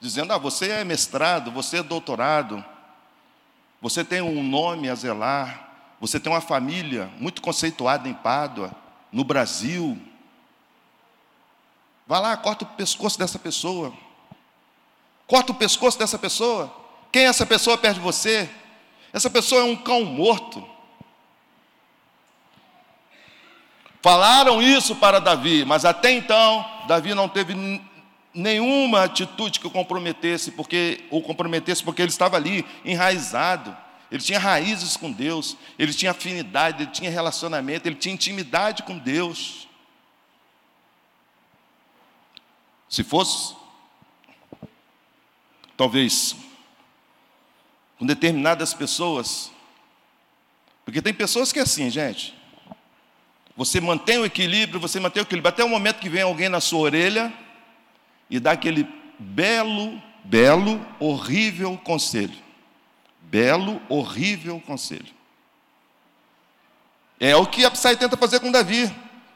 [0.00, 2.64] dizendo: Ah, você é mestrado, você é doutorado,
[3.80, 5.68] você tem um nome a zelar,
[6.00, 8.72] você tem uma família muito conceituada em Pádua,
[9.12, 10.00] no Brasil.
[12.06, 13.92] Vá lá, corta o pescoço dessa pessoa.
[15.26, 16.74] Corta o pescoço dessa pessoa.
[17.12, 18.50] Quem é essa pessoa perto de você?
[19.12, 20.66] Essa pessoa é um cão morto.
[24.02, 27.54] Falaram isso para Davi, mas até então Davi não teve
[28.34, 33.76] nenhuma atitude que o comprometesse, porque o comprometesse porque ele estava ali enraizado.
[34.10, 38.98] Ele tinha raízes com Deus, ele tinha afinidade, ele tinha relacionamento, ele tinha intimidade com
[38.98, 39.68] Deus.
[42.88, 43.54] Se fosse
[45.76, 46.36] talvez,
[47.98, 49.50] com determinadas pessoas,
[50.84, 52.34] porque tem pessoas que é assim, gente.
[53.56, 56.60] Você mantém o equilíbrio, você mantém o equilíbrio, até o momento que vem alguém na
[56.60, 57.32] sua orelha
[58.30, 58.88] e dá aquele
[59.18, 62.38] belo, belo, horrível conselho.
[63.22, 65.12] Belo, horrível conselho.
[67.18, 68.90] É o que Absai tenta fazer com Davi.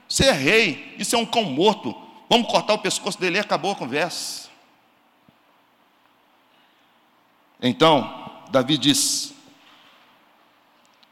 [0.09, 1.95] Você é rei, isso é um cão morto.
[2.31, 4.49] Vamos cortar o pescoço dele e acabou a conversa.
[7.61, 9.35] Então, Davi diz: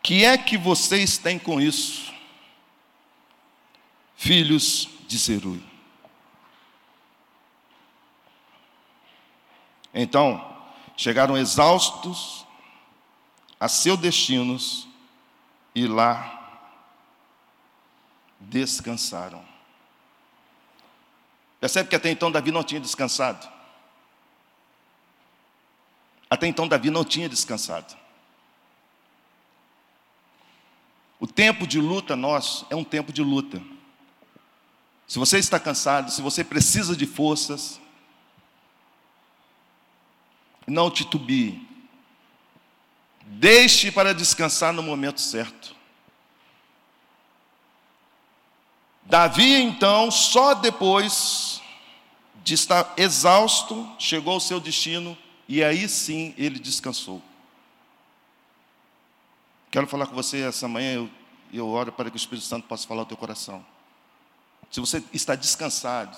[0.03, 2.13] Que é que vocês têm com isso,
[4.17, 5.72] filhos de Zerui?
[9.95, 10.57] Então,
[10.97, 12.47] chegaram exaustos
[13.59, 14.89] a seus destinos
[15.75, 16.39] e lá
[18.41, 19.45] descansaram.
[21.61, 23.49] Percebe que até então Davi não tinha descansado.
[26.29, 27.95] Até então, Davi não tinha descansado.
[31.21, 33.63] O tempo de luta nosso é um tempo de luta.
[35.07, 37.81] Se você está cansado, se você precisa de forças,
[40.67, 41.67] não titubie.
[43.25, 45.75] Deixe para descansar no momento certo.
[49.05, 51.61] Davi, então, só depois
[52.45, 55.17] de estar exausto, chegou ao seu destino
[55.49, 57.23] e aí sim ele descansou.
[59.71, 61.11] Quero falar com você essa manhã, eu,
[61.53, 63.65] eu oro para que o Espírito Santo possa falar ao teu coração.
[64.71, 66.17] Se você está descansado,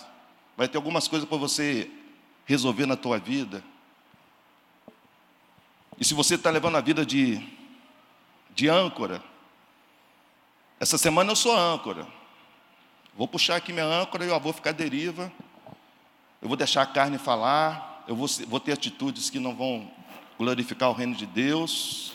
[0.57, 1.90] vai ter algumas coisas para você
[2.46, 3.62] resolver na tua vida.
[5.98, 7.40] E se você está levando a vida de,
[8.54, 9.22] de âncora,
[10.78, 12.07] essa semana eu sou âncora.
[13.16, 15.33] Vou puxar aqui minha âncora e eu vou ficar deriva.
[16.42, 19.90] Eu vou deixar a carne falar eu vou, vou ter atitudes que não vão
[20.38, 22.12] glorificar o reino de Deus.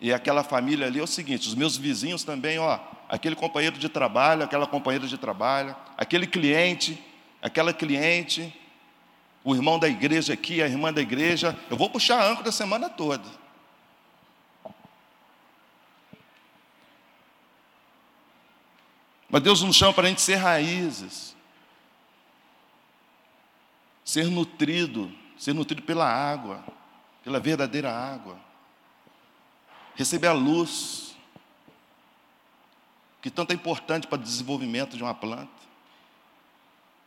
[0.00, 3.88] E aquela família ali é o seguinte: os meus vizinhos também, ó, aquele companheiro de
[3.88, 7.02] trabalho, aquela companheira de trabalho, aquele cliente,
[7.42, 8.54] aquela cliente,
[9.44, 12.88] o irmão da igreja aqui, a irmã da igreja, eu vou puxar âncora a semana
[12.88, 13.28] toda.
[19.28, 21.34] Mas Deus nos chama para a gente ser raízes
[24.04, 26.62] ser nutrido, ser nutrido pela água,
[27.24, 28.38] pela verdadeira água,
[29.94, 31.16] receber a luz,
[33.22, 35.50] que tanto é importante para o desenvolvimento de uma planta.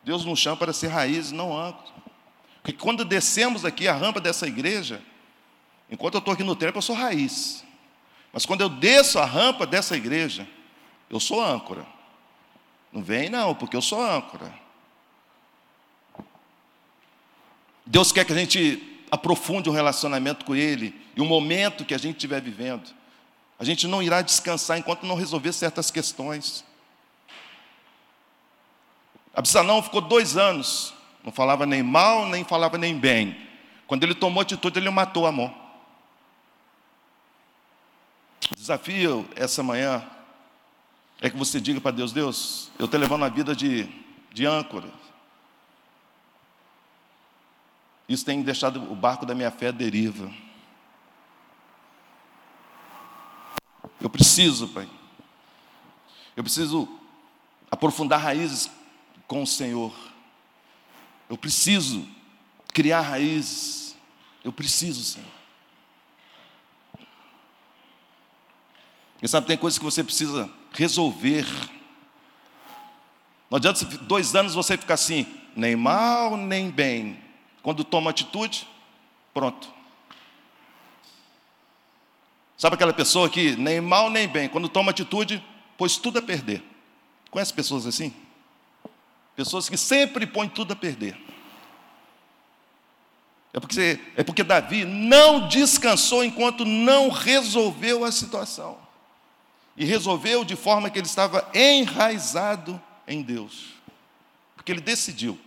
[0.04, 2.07] Deus nos chama para ser raízes, não âncora.
[2.62, 5.02] Porque quando descemos aqui a rampa dessa igreja,
[5.90, 7.64] enquanto eu estou aqui no tempo, eu sou raiz.
[8.34, 10.48] Mas quando eu desço a rampa dessa igreja,
[11.10, 11.86] eu sou âncora.
[12.92, 14.54] Não vem não, porque eu sou âncora.
[17.86, 21.94] Deus quer que a gente aprofunde o um relacionamento com Ele e o momento que
[21.94, 22.94] a gente estiver vivendo.
[23.58, 26.64] A gente não irá descansar enquanto não resolver certas questões.
[29.34, 30.94] Absalão ficou dois anos,
[31.28, 33.36] não falava nem mal, nem falava nem bem.
[33.86, 35.52] Quando ele tomou atitude, ele matou Amon.
[38.50, 40.10] O desafio essa manhã
[41.20, 43.90] é que você diga para Deus: Deus, eu estou levando a vida de,
[44.32, 44.90] de âncora.
[48.08, 50.32] Isso tem deixado o barco da minha fé à deriva.
[54.00, 54.90] Eu preciso, Pai.
[56.38, 56.88] Eu preciso
[57.70, 58.72] aprofundar raízes
[59.28, 60.07] com o Senhor.
[61.30, 62.08] Eu preciso
[62.74, 63.96] criar raízes.
[64.44, 65.28] Eu preciso, Senhor.
[69.22, 71.46] E sabe, tem coisas que você precisa resolver.
[73.50, 75.26] Não adianta dois anos você ficar assim,
[75.56, 77.20] nem mal, nem bem.
[77.64, 78.68] Quando toma atitude,
[79.34, 79.74] pronto.
[82.58, 85.44] Sabe aquela pessoa que nem mal nem bem, quando toma atitude,
[85.78, 86.64] pôs tudo a perder.
[87.30, 88.14] Conhece pessoas assim?
[89.38, 91.16] Pessoas que sempre põem tudo a perder.
[93.54, 98.80] É porque, é porque Davi não descansou enquanto não resolveu a situação.
[99.78, 103.76] E resolveu de forma que ele estava enraizado em Deus.
[104.56, 105.40] Porque ele decidiu.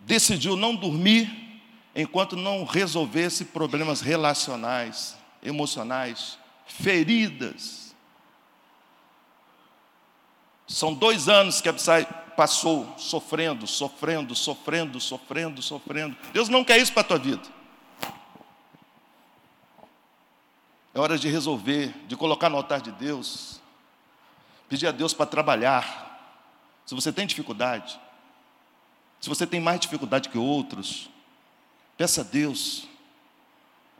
[0.00, 1.62] Decidiu não dormir
[1.96, 7.81] enquanto não resolvesse problemas relacionais, emocionais, feridas.
[10.72, 16.16] São dois anos que Absai passou sofrendo, sofrendo, sofrendo, sofrendo, sofrendo.
[16.32, 17.42] Deus não quer isso para a tua vida.
[20.94, 23.60] É hora de resolver, de colocar no altar de Deus,
[24.66, 26.40] pedir a Deus para trabalhar.
[26.86, 28.00] Se você tem dificuldade,
[29.20, 31.10] se você tem mais dificuldade que outros,
[31.98, 32.88] peça a Deus,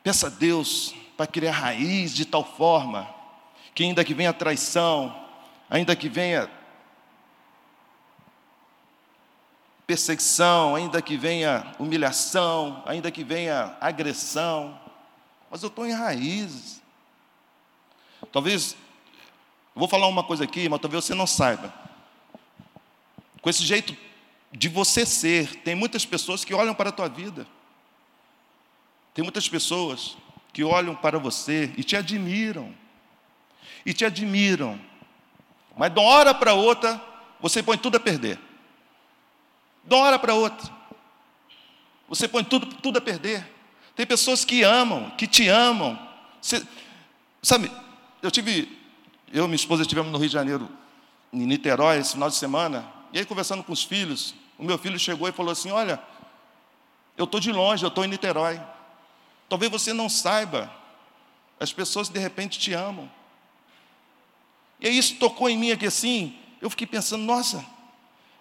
[0.02, 3.14] peça a Deus para criar raiz de tal forma
[3.74, 5.14] que ainda que venha traição,
[5.68, 6.50] ainda que venha
[9.92, 14.80] perseguição, ainda que venha humilhação, ainda que venha agressão,
[15.50, 16.80] mas eu estou em raízes.
[18.32, 18.74] Talvez,
[19.74, 21.74] vou falar uma coisa aqui, mas talvez você não saiba.
[23.42, 23.94] Com esse jeito
[24.50, 27.46] de você ser, tem muitas pessoas que olham para a tua vida.
[29.12, 30.16] Tem muitas pessoas
[30.54, 32.74] que olham para você e te admiram.
[33.84, 34.80] E te admiram.
[35.76, 36.98] Mas de uma hora para outra,
[37.42, 38.38] você põe tudo a perder.
[39.84, 40.70] De uma hora para outra.
[42.08, 43.46] Você põe tudo, tudo a perder.
[43.96, 45.98] Tem pessoas que amam, que te amam.
[46.40, 46.66] Você,
[47.42, 47.70] sabe,
[48.22, 48.78] eu tive,
[49.32, 50.68] eu e minha esposa estivemos no Rio de Janeiro,
[51.32, 54.98] em Niterói, esse final de semana, e aí conversando com os filhos, o meu filho
[54.98, 56.00] chegou e falou assim: Olha,
[57.16, 58.60] eu estou de longe, eu estou em Niterói.
[59.48, 60.72] Talvez você não saiba,
[61.60, 63.10] as pessoas de repente te amam.
[64.80, 67.64] E aí isso tocou em mim aqui assim, eu fiquei pensando, nossa,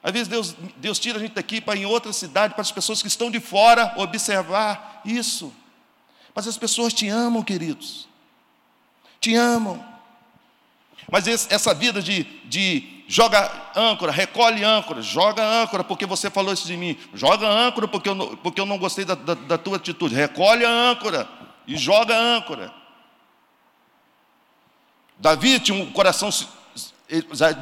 [0.03, 3.01] às vezes Deus, Deus tira a gente daqui para em outra cidade, para as pessoas
[3.01, 5.53] que estão de fora observar isso.
[6.33, 8.07] Mas as pessoas te amam, queridos.
[9.19, 9.83] Te amam.
[11.11, 16.53] Mas esse, essa vida de, de joga âncora, recolhe âncora, joga âncora porque você falou
[16.53, 19.57] isso de mim, joga âncora porque eu não, porque eu não gostei da, da, da
[19.57, 21.27] tua atitude, recolhe a âncora
[21.67, 22.73] e joga âncora.
[25.19, 26.29] Davi tinha um coração,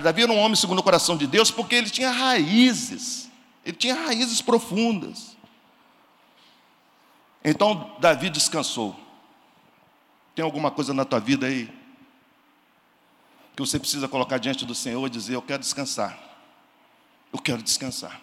[0.04, 3.32] Davi era um homem segundo o coração de Deus porque ele tinha raízes,
[3.66, 5.36] ele tinha raízes profundas.
[7.44, 8.96] Então Davi descansou.
[10.36, 11.68] Tem alguma coisa na tua vida aí
[13.56, 16.18] que você precisa colocar diante do Senhor e dizer: Eu quero descansar.
[17.34, 18.22] Eu quero descansar.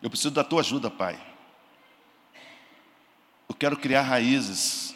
[0.00, 1.20] Eu preciso da tua ajuda, Pai.
[3.48, 4.94] Eu quero criar raízes.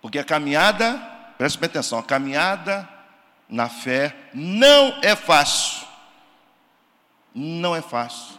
[0.00, 0.96] Porque a caminhada,
[1.36, 2.97] preste atenção, a caminhada
[3.48, 5.86] na fé não é fácil.
[7.34, 8.38] Não é fácil.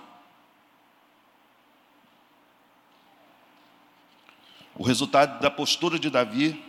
[4.76, 6.64] O resultado da postura de Davi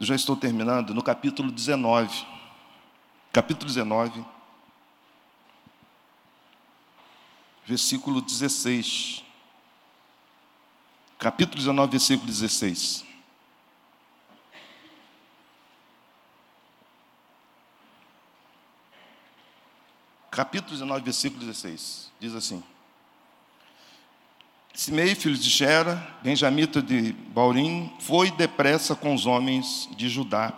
[0.00, 2.26] já estou terminando, no capítulo 19.
[3.32, 4.24] Capítulo 19,
[7.66, 9.22] versículo 16.
[11.18, 13.07] Capítulo 19, versículo 16.
[20.38, 22.12] Capítulo 19, versículo 16.
[22.20, 22.62] Diz assim:
[24.72, 30.52] Simei, filho de Gera, benjamita de Baurim, foi depressa com os homens de Judá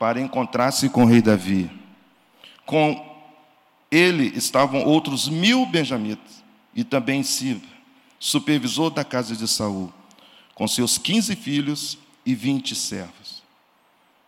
[0.00, 1.70] para encontrar-se com o rei Davi.
[2.66, 3.08] Com
[3.88, 6.42] ele estavam outros mil benjamitas
[6.74, 7.68] e também Siba,
[8.18, 9.92] supervisor da casa de Saul.
[10.56, 13.44] com seus quinze filhos e vinte servos.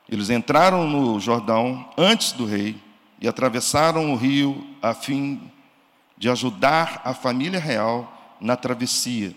[0.08, 2.80] Eles entraram no Jordão antes do rei
[3.22, 5.40] e atravessaram o rio a fim
[6.18, 9.32] de ajudar a família real na travessia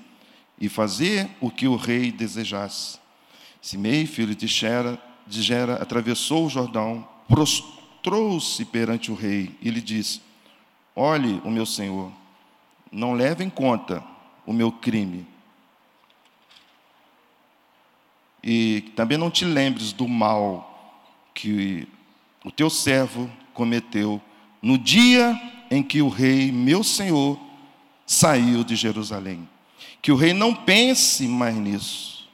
[0.60, 2.98] e fazer o que o rei desejasse.
[3.62, 9.82] Simei, filho de Gera, de Gera atravessou o Jordão, prostrou-se perante o rei e lhe
[9.82, 10.20] disse:
[10.96, 12.12] Olhe, o meu senhor,
[12.92, 14.04] não leve em conta
[14.48, 15.28] o meu crime.
[18.44, 21.04] E também não te lembres do mal
[21.36, 21.88] que
[22.44, 24.22] o teu servo cometeu
[24.62, 25.40] no dia
[25.72, 27.40] em que o rei, meu senhor,
[28.06, 29.50] saiu de Jerusalém.
[30.02, 32.30] Que o rei não pense mais nisso.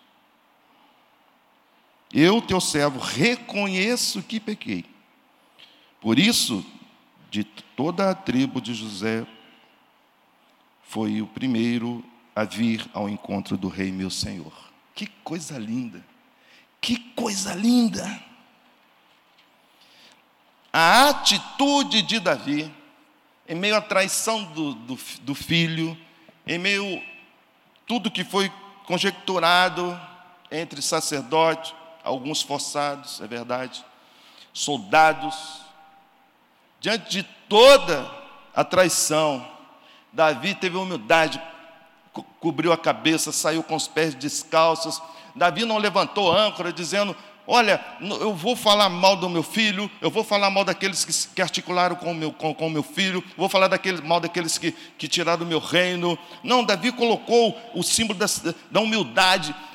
[2.14, 4.84] Eu, teu servo, reconheço que pequei.
[6.02, 6.66] Por isso,
[7.30, 9.26] de toda a tribo de José,
[10.84, 12.04] foi o primeiro
[12.36, 14.52] a vir ao encontro do rei, meu senhor.
[14.94, 16.04] Que coisa linda!
[16.82, 18.31] Que coisa linda!
[20.74, 22.74] A atitude de Davi,
[23.48, 25.98] em meio à traição do, do, do filho,
[26.48, 27.02] em meio
[27.86, 28.52] tudo que foi
[28.86, 30.00] conjecturado
[30.50, 33.84] entre sacerdotes, alguns forçados, é verdade,
[34.54, 35.62] soldados,
[36.80, 38.10] diante de toda
[38.56, 39.46] a traição,
[40.12, 41.42] Davi teve humildade,
[42.12, 45.02] co cobriu a cabeça, saiu com os pés descalços.
[45.34, 47.16] Davi não levantou âncora, dizendo:
[47.48, 51.42] Olha, eu vou falar mal do meu filho, eu vou falar mal daqueles que, que
[51.42, 55.08] articularam com o meu, com, com meu filho, vou falar daquele, mal daqueles que, que
[55.08, 56.18] tiraram o meu reino.
[56.44, 58.28] Não, Davi colocou o símbolo da,
[58.70, 59.71] da humildade, da, da,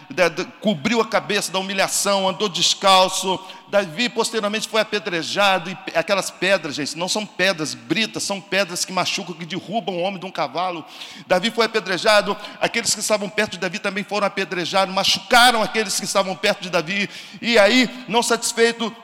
[0.60, 3.38] cobriu a cabeça da humilhação, andou descalço.
[3.68, 8.92] Davi posteriormente foi apedrejado, e aquelas pedras, gente, não são pedras britas, são pedras que
[8.92, 10.84] machucam, que derrubam o homem de um cavalo.
[11.26, 16.04] Davi foi apedrejado, aqueles que estavam perto de Davi também foram apedrejados, machucaram aqueles que
[16.04, 17.10] estavam perto de Davi.
[17.42, 18.94] E aí, não satisfeito,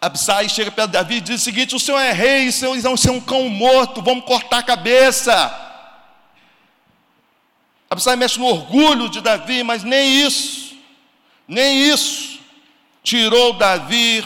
[0.00, 2.76] Absai chega perto de Davi e diz o seguinte: O senhor é rei, o senhor
[2.76, 5.71] é um cão morto, vamos cortar a cabeça.
[7.92, 10.74] Absai mexe no orgulho de Davi, mas nem isso,
[11.46, 12.40] nem isso
[13.02, 14.24] tirou Davi,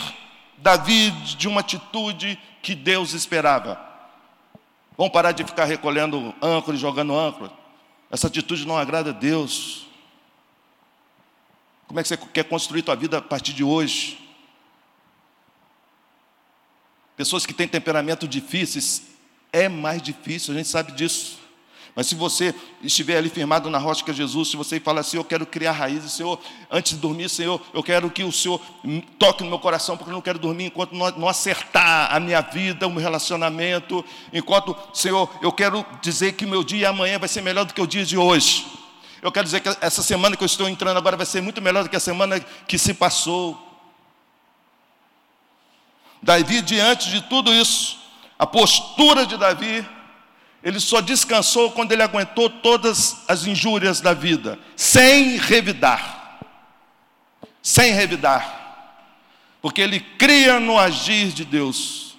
[0.57, 3.77] Davi de uma atitude que Deus esperava.
[4.97, 7.51] Vamos parar de ficar recolhendo âncora e jogando âncora.
[8.09, 9.89] Essa atitude não agrada a Deus.
[11.89, 14.17] Como é que você quer construir tua vida a partir de hoje?
[17.17, 19.03] Pessoas que têm temperamentos difíceis,
[19.53, 21.36] é mais difícil, a gente sabe disso.
[21.97, 25.17] Mas se você estiver ali firmado na rocha que é Jesus, se você falar assim,
[25.17, 26.39] eu quero criar raízes, Senhor,
[26.71, 28.61] antes de dormir, Senhor, eu quero que o Senhor
[29.19, 32.87] toque no meu coração, porque eu não quero dormir enquanto não acertar a minha vida,
[32.87, 37.41] o meu relacionamento, enquanto, Senhor, eu quero dizer que o meu dia amanhã vai ser
[37.41, 38.67] melhor do que o dia de hoje.
[39.23, 41.83] Eu quero dizer que essa semana que eu estou entrando agora vai ser muito melhor
[41.83, 42.39] do que a semana
[42.69, 43.59] que se passou.
[46.23, 47.99] Davi, diante de tudo isso,
[48.39, 49.96] a postura de Davi
[50.67, 56.41] ele só descansou quando ele aguentou todas as injúrias da vida, sem revidar.
[57.63, 58.91] Sem revidar.
[59.63, 62.17] Porque ele cria no agir de Deus.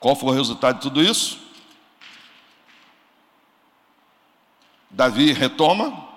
[0.00, 1.38] Qual foi o resultado de tudo isso?
[4.90, 6.08] Davi retoma,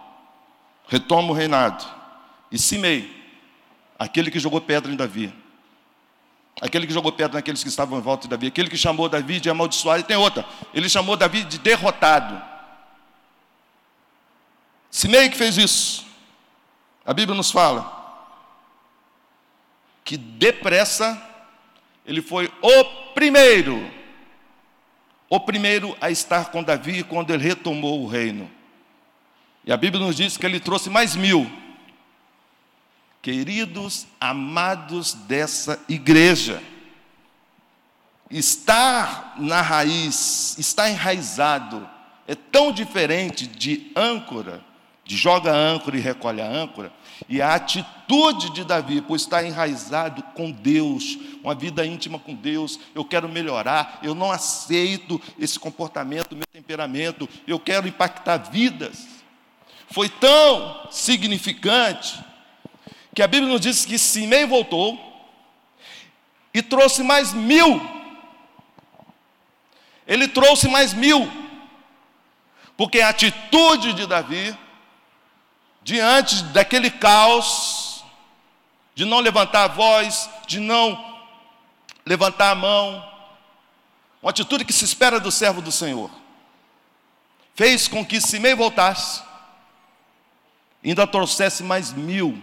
[0.87, 1.85] retoma o reinado.
[2.51, 3.23] E Simei,
[3.99, 5.31] aquele que jogou pedra em Davi,
[6.61, 8.47] Aquele que jogou pedra naqueles que estavam em volta de Davi.
[8.47, 10.01] Aquele que chamou Davi de amaldiçoado.
[10.01, 10.45] E tem outra.
[10.73, 12.41] Ele chamou Davi de derrotado.
[14.91, 16.05] Simei que fez isso.
[17.05, 17.97] A Bíblia nos fala
[20.03, 21.21] que depressa
[22.05, 22.83] ele foi o
[23.13, 23.87] primeiro,
[25.29, 28.49] o primeiro a estar com Davi quando ele retomou o reino.
[29.63, 31.49] E a Bíblia nos diz que ele trouxe mais mil
[33.21, 36.63] Queridos amados dessa igreja,
[38.31, 41.87] estar na raiz, estar enraizado,
[42.25, 44.63] é tão diferente de âncora,
[45.03, 46.93] de joga âncora e recolhe a âncora,
[47.27, 52.79] e a atitude de Davi, por estar enraizado com Deus, uma vida íntima com Deus,
[52.95, 59.05] eu quero melhorar, eu não aceito esse comportamento, meu temperamento, eu quero impactar vidas.
[59.91, 62.28] Foi tão significante
[63.19, 64.97] que a Bíblia nos diz que Simei voltou
[66.53, 67.81] e trouxe mais mil.
[70.07, 71.29] Ele trouxe mais mil,
[72.77, 74.57] porque a atitude de Davi,
[75.83, 78.05] diante daquele caos,
[78.95, 81.21] de não levantar a voz, de não
[82.05, 83.05] levantar a mão,
[84.21, 86.09] uma atitude que se espera do servo do Senhor,
[87.53, 89.21] fez com que Simei voltasse
[90.81, 92.41] ainda trouxesse mais mil,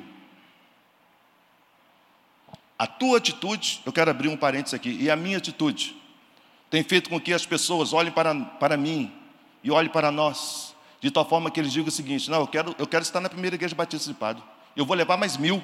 [2.79, 5.97] a tua atitude, eu quero abrir um parênteses aqui, e a minha atitude,
[6.69, 9.13] tem feito com que as pessoas olhem para, para mim
[9.63, 12.75] e olhem para nós, de tal forma que eles digam o seguinte: não, eu quero,
[12.79, 14.43] eu quero estar na primeira igreja batista de Padre,
[14.75, 15.63] eu vou levar mais mil.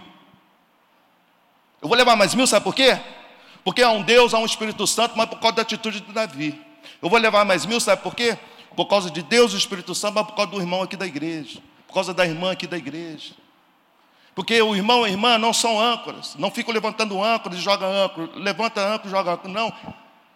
[1.81, 2.99] Eu vou levar mais mil, sabe por quê?
[3.65, 6.59] Porque há um Deus, há um Espírito Santo, mas por causa da atitude de Davi.
[7.01, 8.39] Eu vou levar mais mil, sabe por quê?
[8.77, 11.61] Por causa de Deus e Espírito Santo, mas por causa do irmão aqui da igreja,
[11.87, 13.35] por causa da irmã aqui da igreja.
[14.35, 17.93] Porque o irmão e a irmã não são âncoras, não ficam levantando âncoras e jogam
[17.93, 19.72] âncora, levanta âncora e joga âncora, não.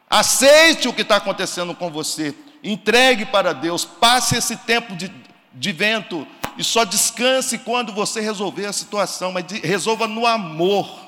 [0.08, 5.10] Aceite o que está acontecendo com você, entregue para Deus, passe esse tempo de,
[5.52, 6.26] de vento
[6.58, 11.06] e só descanse quando você resolver a situação, mas de, resolva no amor,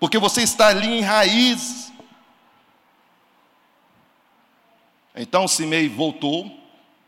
[0.00, 1.92] porque você está ali em raiz.
[5.14, 6.50] Então Simei voltou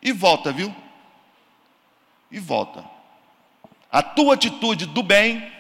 [0.01, 0.75] e volta, viu?
[2.31, 2.98] E volta.
[3.91, 5.51] A tua atitude do bem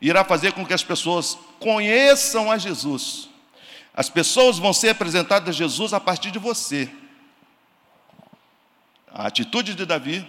[0.00, 3.28] irá fazer com que as pessoas conheçam a Jesus.
[3.94, 6.90] As pessoas vão ser apresentadas a Jesus a partir de você.
[9.12, 10.28] A atitude de Davi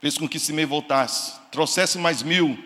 [0.00, 2.58] fez com que Simei voltasse, trouxesse mais mil,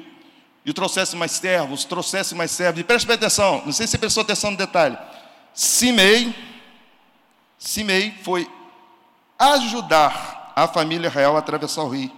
[0.68, 2.80] e trouxesse mais servos, trouxesse mais servos.
[2.80, 4.98] E preste atenção, não sei se você prestou atenção no detalhe.
[5.54, 6.34] Simei,
[7.58, 8.46] Simei foi
[9.38, 12.17] ajudar a família real a atravessar o rio.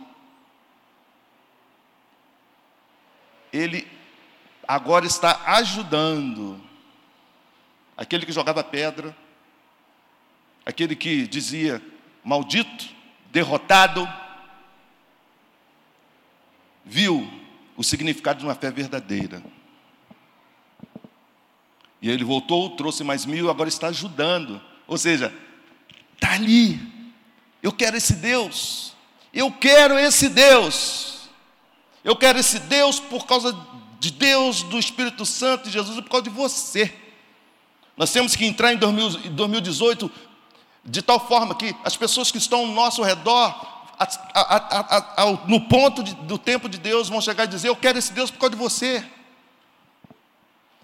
[3.53, 3.87] Ele
[4.67, 6.61] agora está ajudando
[7.97, 9.17] aquele que jogava pedra,
[10.65, 11.83] aquele que dizia
[12.25, 12.89] maldito,
[13.31, 14.09] derrotado,
[16.85, 17.29] viu
[17.77, 19.43] o significado de uma fé verdadeira.
[22.03, 24.61] E ele voltou, trouxe mais mil, agora está ajudando.
[24.87, 25.33] Ou seja,
[26.15, 26.81] está ali.
[27.63, 28.95] Eu quero esse Deus.
[29.33, 31.20] Eu quero esse Deus.
[32.03, 33.57] Eu quero esse Deus por causa
[33.99, 36.93] de Deus, do Espírito Santo de Jesus e por causa de você.
[37.97, 40.11] Nós temos que entrar em 2018
[40.85, 43.55] de tal forma que as pessoas que estão ao nosso redor,
[43.99, 47.77] a, a, a, no ponto de, do tempo de Deus, vão chegar e dizer: Eu
[47.77, 49.05] quero esse Deus por causa de você.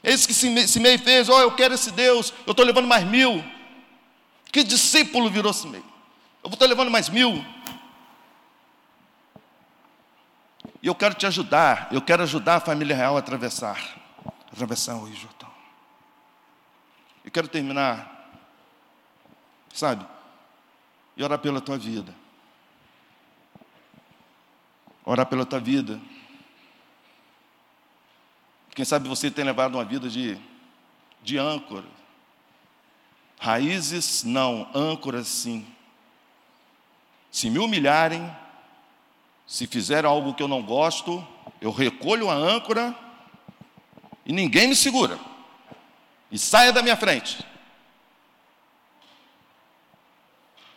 [0.05, 3.43] Isso que Simei fez: Oh, eu quero esse Deus, eu estou levando mais mil.
[4.53, 5.83] Que discípulo virou Simei?
[6.45, 7.45] Eu estou levando mais mil.
[10.87, 13.77] E eu quero te ajudar, eu quero ajudar a família real a atravessar,
[14.53, 15.51] atravessar o Rio Jordão.
[17.25, 18.31] Eu quero terminar,
[19.75, 20.07] sabe,
[21.17, 22.15] e orar pela tua vida.
[25.05, 26.01] Orar pela tua vida.
[28.71, 30.39] Quem sabe você tem levado uma vida de,
[31.21, 31.89] de âncora.
[33.41, 35.67] Raízes não, âncoras sim.
[37.33, 38.33] Se me humilharem,
[39.47, 41.27] se fizer algo que eu não gosto,
[41.61, 42.95] eu recolho a âncora
[44.25, 45.19] e ninguém me segura.
[46.31, 47.39] E saia da minha frente.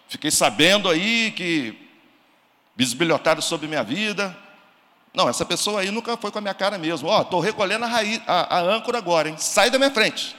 [0.08, 1.90] Fiquei sabendo aí que
[2.76, 4.38] bisbilhotaram sobre minha vida.
[5.14, 7.10] Não, essa pessoa aí nunca foi com a minha cara mesmo.
[7.10, 9.38] Ó, oh, estou recolhendo a, raiz, a, a âncora agora, hein?
[9.38, 10.36] Sai da minha frente.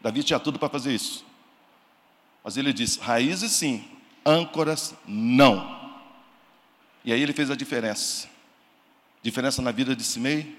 [0.00, 1.24] Davi tinha tudo para fazer isso.
[2.42, 3.88] Mas ele disse: raízes sim,
[4.24, 5.74] âncoras não.
[7.04, 8.28] E aí ele fez a diferença.
[9.22, 10.58] Diferença na vida de Simei.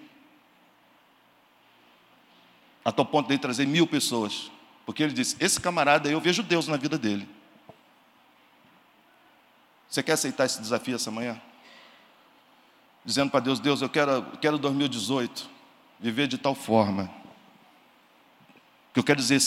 [2.84, 4.52] A tal ponto de ele trazer mil pessoas.
[4.86, 7.28] Porque ele disse: Esse camarada aí, eu vejo Deus na vida dele.
[9.90, 11.42] Você quer aceitar esse desafio essa manhã?
[13.04, 15.50] Dizendo para Deus: Deus, eu quero, quero 2018
[16.00, 17.10] viver de tal forma
[18.96, 19.42] que eu quero dizer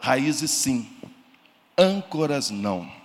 [0.00, 0.90] raízes sim,
[1.78, 3.01] âncoras não.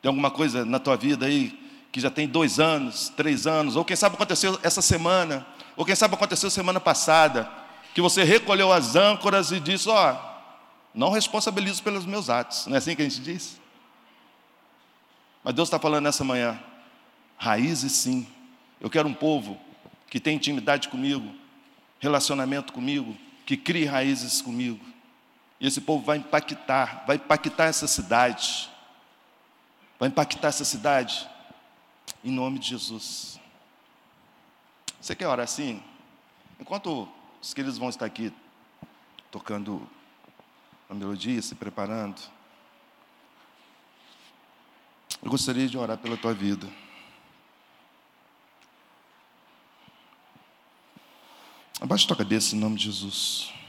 [0.00, 1.58] Tem alguma coisa na tua vida aí
[1.92, 5.46] que já tem dois anos, três anos, ou quem sabe aconteceu essa semana,
[5.76, 7.50] ou quem sabe aconteceu semana passada,
[7.94, 10.16] que você recolheu as âncoras e disse: Ó, oh,
[10.94, 12.66] não responsabilizo pelos meus atos.
[12.66, 13.60] Não é assim que a gente diz?
[15.42, 16.58] Mas Deus está falando nessa manhã:
[17.36, 18.26] raízes sim.
[18.80, 19.60] Eu quero um povo
[20.08, 21.34] que tem intimidade comigo,
[21.98, 24.80] relacionamento comigo, que crie raízes comigo.
[25.60, 28.69] E esse povo vai impactar, vai impactar essa cidade
[30.00, 31.28] vai impactar essa cidade?
[32.24, 33.38] Em nome de Jesus.
[34.98, 35.82] Você quer orar assim?
[36.58, 37.06] Enquanto
[37.40, 38.32] os queridos vão estar aqui
[39.30, 39.86] tocando
[40.88, 42.20] a melodia, se preparando,
[45.22, 46.66] eu gostaria de orar pela tua vida.
[51.78, 53.59] Abaixa tua cabeça em nome de Jesus.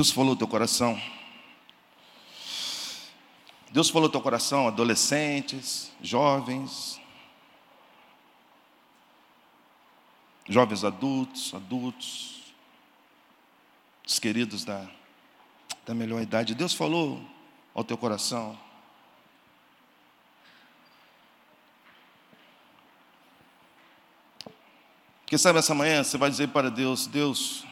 [0.00, 0.98] Deus falou no teu coração.
[3.70, 6.98] Deus falou no teu coração, adolescentes, jovens,
[10.48, 12.54] jovens adultos, adultos,
[14.06, 14.88] os queridos da,
[15.84, 16.54] da melhor idade.
[16.54, 17.22] Deus falou
[17.74, 18.58] ao teu coração.
[25.26, 27.66] Quem sabe essa manhã você vai dizer para Deus: Deus,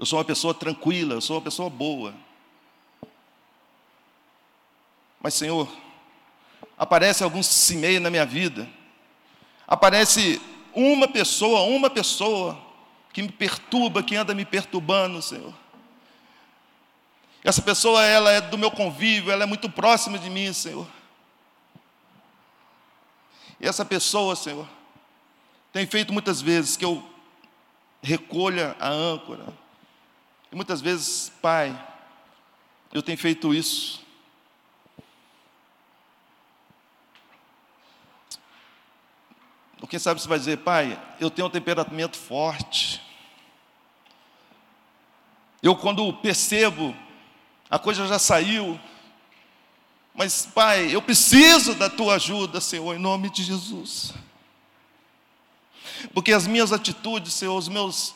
[0.00, 2.14] eu sou uma pessoa tranquila, eu sou uma pessoa boa.
[5.20, 5.70] Mas, Senhor,
[6.78, 8.66] aparece algum cimeio na minha vida,
[9.68, 10.40] aparece
[10.74, 12.58] uma pessoa, uma pessoa
[13.12, 15.52] que me perturba, que anda me perturbando, Senhor.
[17.44, 20.88] Essa pessoa, ela é do meu convívio, ela é muito próxima de mim, Senhor.
[23.60, 24.66] E essa pessoa, Senhor,
[25.74, 27.04] tem feito muitas vezes que eu
[28.02, 29.60] recolha a âncora.
[30.50, 31.78] E muitas vezes, Pai,
[32.92, 34.04] eu tenho feito isso.
[39.80, 43.00] Ou quem sabe você vai dizer, Pai, eu tenho um temperamento forte.
[45.62, 46.96] Eu, quando percebo,
[47.68, 48.80] a coisa já saiu,
[50.14, 54.12] mas, Pai, eu preciso da tua ajuda, Senhor, em nome de Jesus.
[56.12, 58.14] Porque as minhas atitudes, Senhor, os meus,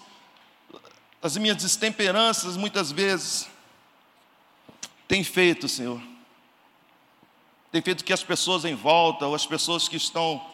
[1.25, 3.49] as minhas destemperanças, muitas vezes,
[5.09, 5.99] têm feito, Senhor,
[7.73, 10.47] tem feito que as pessoas em volta, ou as pessoas que estão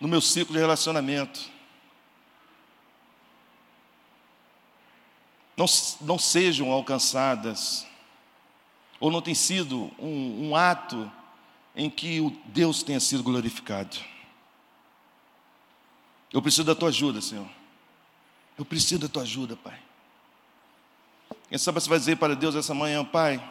[0.00, 1.50] no meu ciclo de relacionamento,
[5.54, 5.66] não,
[6.00, 7.86] não sejam alcançadas
[8.98, 11.12] ou não tem sido um, um ato
[11.76, 13.98] em que o Deus tenha sido glorificado.
[16.32, 17.57] Eu preciso da tua ajuda, Senhor.
[18.58, 19.78] Eu preciso da tua ajuda, Pai.
[21.48, 23.42] Quem sabe você vai dizer para Deus essa manhã, Pai,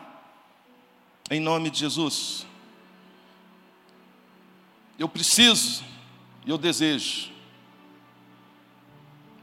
[1.32, 2.46] em nome de Jesus,
[5.00, 5.84] eu preciso
[6.46, 7.32] e eu desejo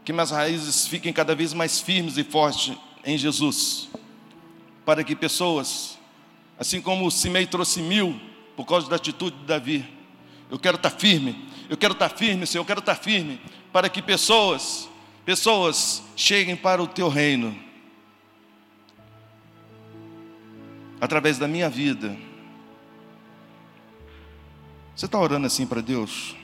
[0.05, 3.89] que minhas raízes fiquem cada vez mais firmes e fortes em Jesus,
[4.85, 5.95] para que pessoas
[6.57, 8.19] Assim como o Simei trouxe mil
[8.55, 9.85] por causa da atitude de Davi.
[10.49, 13.41] Eu quero estar firme, eu quero estar firme, Senhor, eu quero estar firme,
[13.73, 14.87] para que pessoas,
[15.25, 17.57] pessoas cheguem para o teu reino.
[21.01, 22.15] Através da minha vida.
[24.95, 26.35] Você está orando assim para Deus?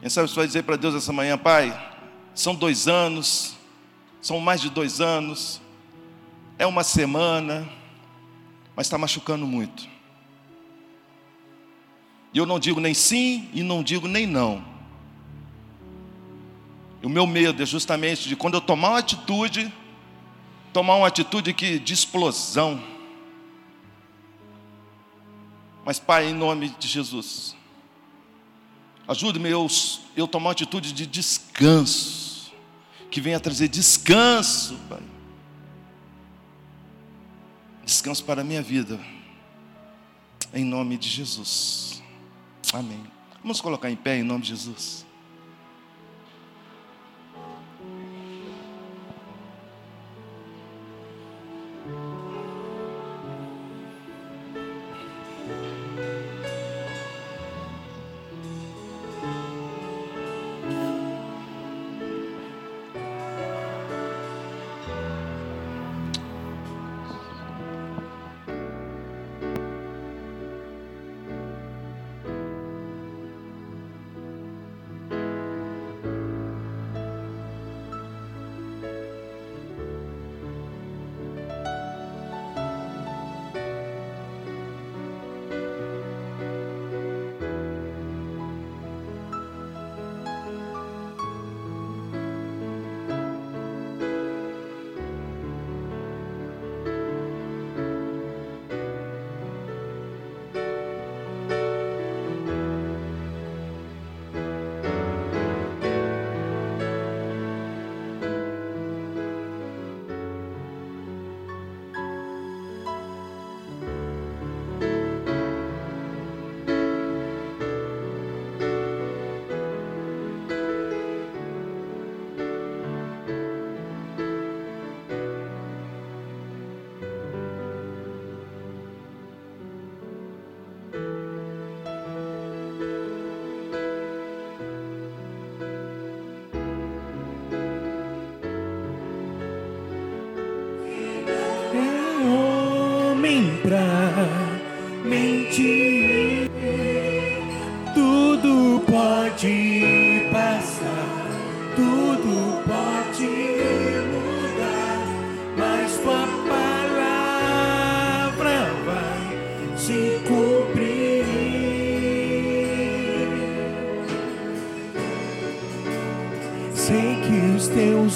[0.00, 1.90] Quem sabe você vai dizer para Deus essa manhã, Pai,
[2.34, 3.54] são dois anos,
[4.20, 5.60] são mais de dois anos,
[6.58, 7.68] é uma semana,
[8.74, 9.86] mas está machucando muito.
[12.32, 14.71] E eu não digo nem sim e não digo nem não.
[17.02, 19.72] O meu medo é justamente de quando eu tomar uma atitude,
[20.72, 22.82] tomar uma atitude que, de explosão.
[25.84, 27.56] Mas, Pai, em nome de Jesus,
[29.08, 29.66] ajude-me eu,
[30.16, 32.52] eu tomar uma atitude de descanso,
[33.10, 35.02] que venha trazer descanso, Pai
[37.92, 38.98] descanso para a minha vida.
[40.54, 42.02] Em nome de Jesus.
[42.72, 43.02] Amém.
[43.42, 45.04] Vamos colocar em pé em nome de Jesus.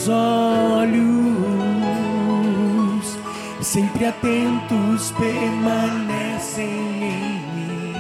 [0.07, 1.07] Teus olhos,
[3.61, 6.65] sempre atentos, permanecem
[7.03, 7.95] em mim.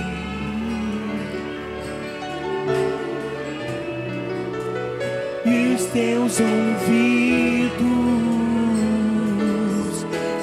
[5.44, 7.76] E os teus ouvidos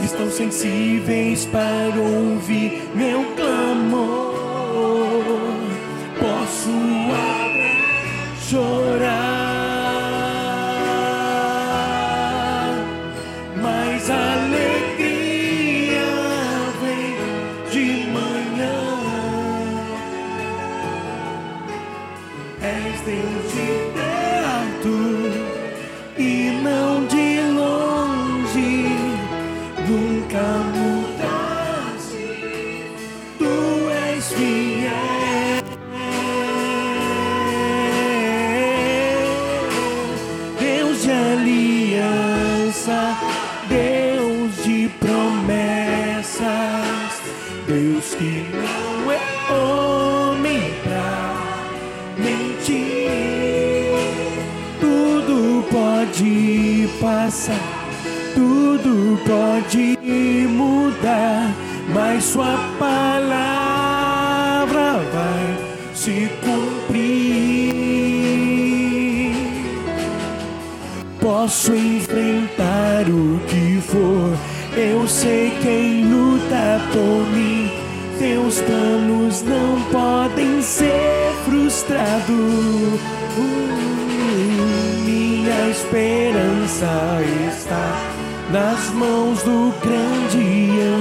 [0.03, 3.22] estão sensíveis para ouvir meu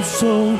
[0.03, 0.53] sou.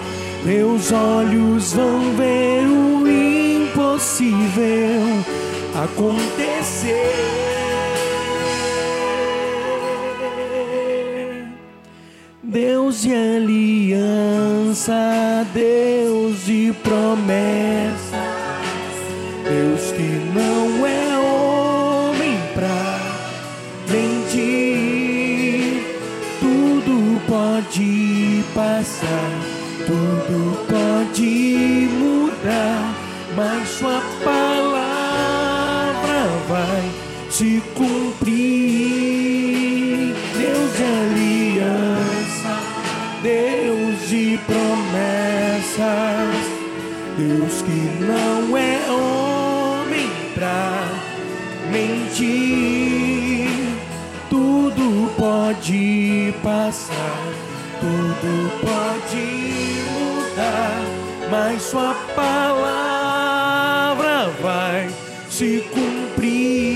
[0.43, 4.63] Meus olhos vão ver o impossível
[5.75, 7.43] acontecer.
[12.53, 14.93] Deus de aliança,
[15.53, 18.21] Deus de promessa,
[19.43, 22.99] Deus que não é homem pra
[23.89, 25.81] mentir.
[26.39, 29.02] Tudo pode passar,
[55.53, 57.23] pode passar,
[57.79, 60.81] tudo pode mudar,
[61.29, 62.69] mas Sua palavra
[64.41, 64.89] vai
[65.29, 66.73] se cumprir.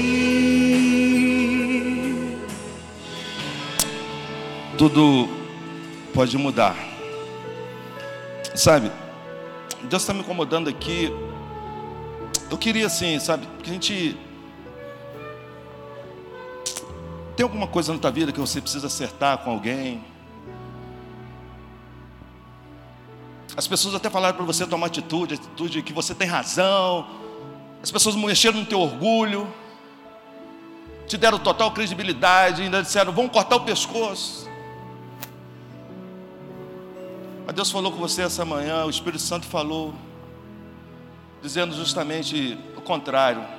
[4.78, 5.28] Tudo
[6.14, 6.76] pode mudar.
[8.54, 8.92] Sabe,
[9.84, 11.12] Deus está me incomodando aqui.
[12.50, 14.18] Eu queria assim, sabe, que a gente.
[17.38, 20.04] Tem alguma coisa na tua vida que você precisa acertar com alguém?
[23.56, 27.08] As pessoas até falaram para você tomar atitude, atitude que você tem razão.
[27.82, 29.48] As pessoas mexeram no teu orgulho,
[31.06, 34.50] te deram total credibilidade, ainda disseram: vamos cortar o pescoço.
[37.46, 39.94] Mas Deus falou com você essa manhã, o Espírito Santo falou,
[41.44, 43.57] dizendo justamente o contrário.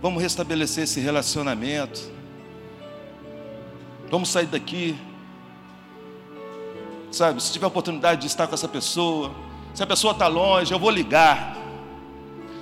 [0.00, 2.00] Vamos restabelecer esse relacionamento.
[4.10, 4.96] Vamos sair daqui.
[7.10, 9.32] Sabe, se tiver oportunidade de estar com essa pessoa,
[9.74, 11.56] se a pessoa está longe, eu vou ligar.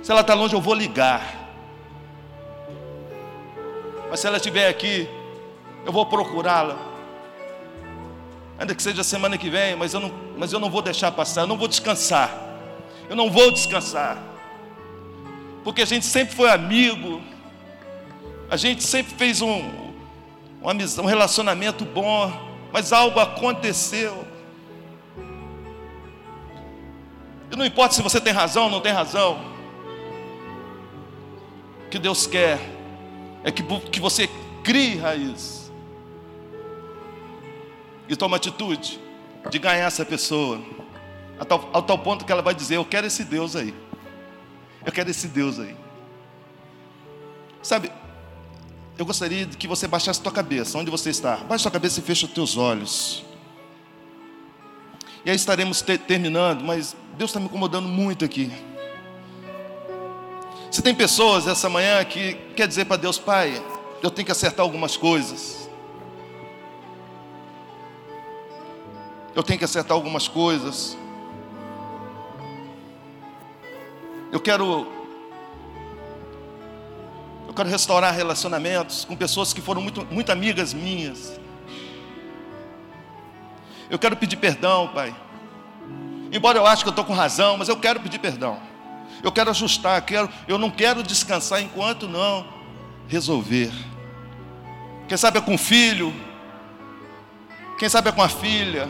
[0.03, 1.51] Se ela está longe, eu vou ligar.
[4.09, 5.09] Mas se ela estiver aqui,
[5.85, 6.77] eu vou procurá-la.
[8.59, 11.43] Ainda que seja semana que vem, mas eu, não, mas eu não vou deixar passar,
[11.43, 12.31] eu não vou descansar.
[13.11, 14.17] Eu não vou descansar.
[15.67, 17.21] Porque a gente sempre foi amigo,
[18.49, 19.69] a gente sempre fez um,
[20.63, 22.33] uma, um relacionamento bom,
[22.73, 24.25] mas algo aconteceu.
[27.51, 29.41] E não importa se você tem razão ou não tem razão.
[31.85, 32.61] O que Deus quer
[33.43, 34.31] é que, que você
[34.63, 35.73] crie raiz
[38.09, 39.01] e tome atitude.
[39.51, 40.61] de ganhar essa pessoa,
[41.41, 43.75] ao tal, tal ponto que ela vai dizer: Eu quero esse Deus aí.
[44.87, 45.77] Eu quero esse Deus aí.
[47.61, 47.91] Sabe,
[48.97, 51.39] eu gostaria que você baixasse tua cabeça, onde você está.
[51.39, 53.25] Baixe tua cabeça e feche os teus olhos.
[55.25, 58.53] E aí estaremos te terminando, mas Deus está me incomodando muito aqui.
[60.71, 63.61] Se tem pessoas essa manhã que quer dizer para Deus, Pai,
[64.03, 65.69] eu tenho que acertar algumas coisas.
[69.35, 70.97] Eu tenho que acertar algumas coisas.
[74.33, 74.93] Eu quero
[77.47, 81.41] eu quero restaurar relacionamentos com pessoas que foram muito, muito amigas minhas.
[83.89, 85.15] Eu quero pedir perdão, Pai.
[86.33, 88.61] Embora eu ache que eu estou com razão, mas eu quero pedir perdão.
[89.23, 92.47] Eu quero ajustar, quero, eu não quero descansar enquanto não
[93.09, 93.73] resolver.
[95.09, 96.13] Quem sabe é com o filho,
[97.79, 98.89] quem sabe é com a filha,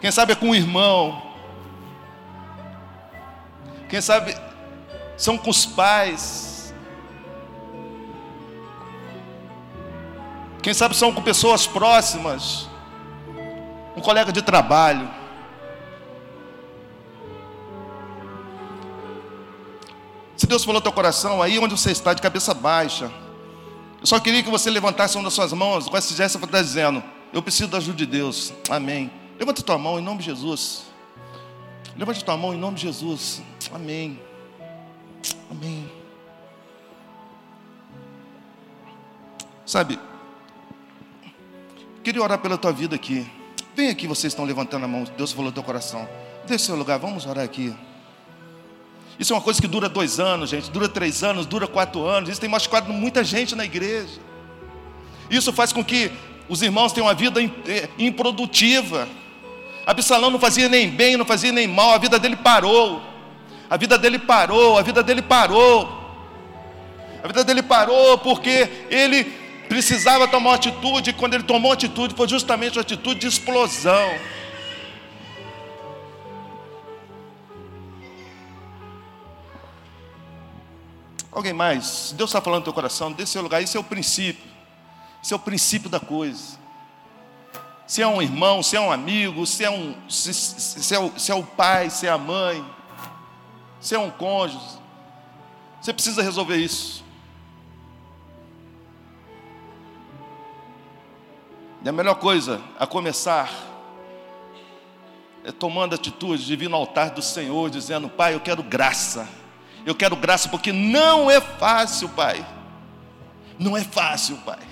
[0.00, 1.23] quem sabe é com o irmão,
[3.94, 4.36] quem sabe
[5.16, 6.74] são com os pais,
[10.60, 12.68] quem sabe são com pessoas próximas,
[13.96, 15.08] um colega de trabalho.
[20.36, 23.08] Se Deus falou teu coração, aí onde você está, de cabeça baixa,
[24.00, 27.00] eu só queria que você levantasse uma das suas mãos, com esse gesto está dizendo:
[27.32, 28.52] Eu preciso da ajuda de Deus.
[28.68, 29.08] Amém.
[29.38, 30.82] Levanta tua mão em nome de Jesus.
[31.96, 33.40] Levante tua mão em nome de Jesus.
[33.74, 34.20] Amém.
[35.50, 35.90] Amém.
[39.66, 39.98] Sabe,
[42.04, 43.28] queria orar pela tua vida aqui.
[43.74, 45.02] Vem aqui, vocês estão levantando a mão.
[45.16, 46.08] Deus falou do teu coração.
[46.46, 47.74] Deixe seu lugar, vamos orar aqui.
[49.18, 52.28] Isso é uma coisa que dura dois anos, gente, dura três anos, dura quatro anos.
[52.28, 54.20] Isso tem machucado muita gente na igreja.
[55.28, 56.12] Isso faz com que
[56.48, 59.08] os irmãos tenham uma vida eh, improdutiva.
[59.84, 63.13] Absalão não fazia nem bem, não fazia nem mal, a vida dele parou.
[63.68, 66.02] A vida dele parou, a vida dele parou.
[67.22, 69.24] A vida dele parou porque ele
[69.68, 73.26] precisava tomar uma atitude, e quando ele tomou uma atitude, foi justamente uma atitude de
[73.26, 74.14] explosão.
[81.32, 82.14] Alguém mais?
[82.16, 84.44] Deus está falando no teu coração, desse seu lugar, isso é o princípio.
[85.20, 86.58] Isso é o princípio da coisa.
[87.86, 91.12] Se é um irmão, se é um amigo, se é, um, se, se, é, o,
[91.18, 92.64] se é o pai, se é a mãe,
[93.84, 94.78] se é um cônjuge,
[95.78, 97.04] você precisa resolver isso.
[101.84, 103.52] E a melhor coisa a começar
[105.44, 109.28] é tomando atitude de vir no altar do Senhor, dizendo: Pai, eu quero graça.
[109.84, 112.42] Eu quero graça porque não é fácil, Pai.
[113.58, 114.66] Não é fácil, Pai.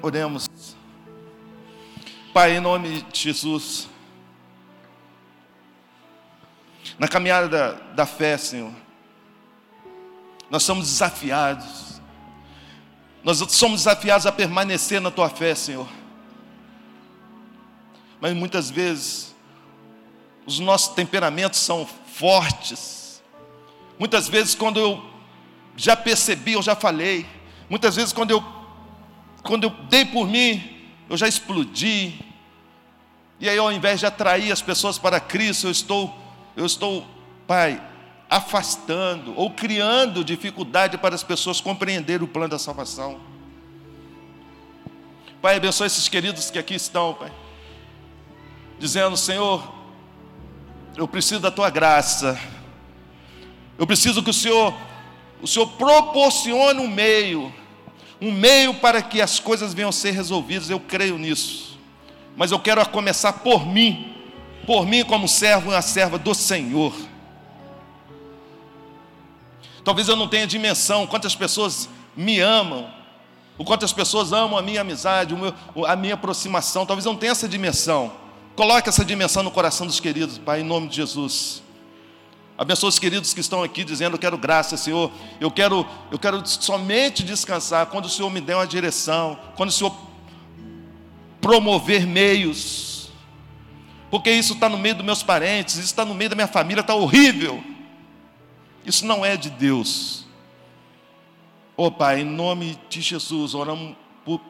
[0.00, 0.48] Oremos.
[2.32, 3.89] Pai, em nome de Jesus.
[6.98, 8.72] Na caminhada da, da fé, Senhor.
[10.50, 12.00] Nós somos desafiados.
[13.22, 15.88] Nós somos desafiados a permanecer na tua fé, Senhor.
[18.20, 19.34] Mas muitas vezes
[20.46, 23.22] os nossos temperamentos são fortes.
[23.98, 25.10] Muitas vezes, quando eu
[25.76, 27.26] já percebi, eu já falei.
[27.68, 28.44] Muitas vezes, quando eu,
[29.42, 32.18] quando eu dei por mim, eu já explodi.
[33.38, 36.14] E aí, ao invés de atrair as pessoas para Cristo, eu estou,
[36.60, 37.06] eu estou,
[37.46, 37.82] Pai,
[38.28, 43.18] afastando ou criando dificuldade para as pessoas compreenderem o plano da salvação.
[45.42, 47.32] Pai, abençoe esses queridos que aqui estão, Pai.
[48.78, 49.72] Dizendo, Senhor,
[50.96, 52.38] eu preciso da tua graça.
[53.78, 54.74] Eu preciso que o Senhor,
[55.40, 57.52] o Senhor proporcione um meio,
[58.20, 60.68] um meio para que as coisas venham a ser resolvidas.
[60.68, 61.78] Eu creio nisso.
[62.36, 64.14] Mas eu quero começar por mim,
[64.66, 66.94] por mim como servo e a serva do Senhor.
[69.84, 72.88] Talvez eu não tenha dimensão quantas pessoas me amam,
[73.56, 75.34] o quantas pessoas amam a minha amizade,
[75.86, 76.86] a minha aproximação.
[76.86, 78.12] Talvez eu não tenha essa dimensão.
[78.56, 81.62] Coloque essa dimensão no coração dos queridos, Pai, em nome de Jesus.
[82.58, 85.10] Abençoe os queridos que estão aqui dizendo: Eu quero graça, Senhor.
[85.40, 89.72] Eu quero, eu quero somente descansar quando o Senhor me der uma direção, quando o
[89.72, 89.94] Senhor
[91.40, 92.89] promover meios.
[94.10, 96.80] Porque isso está no meio dos meus parentes, isso está no meio da minha família,
[96.80, 97.62] está horrível.
[98.84, 100.26] Isso não é de Deus.
[101.76, 104.40] Oh Pai, em nome de Jesus, oramos por,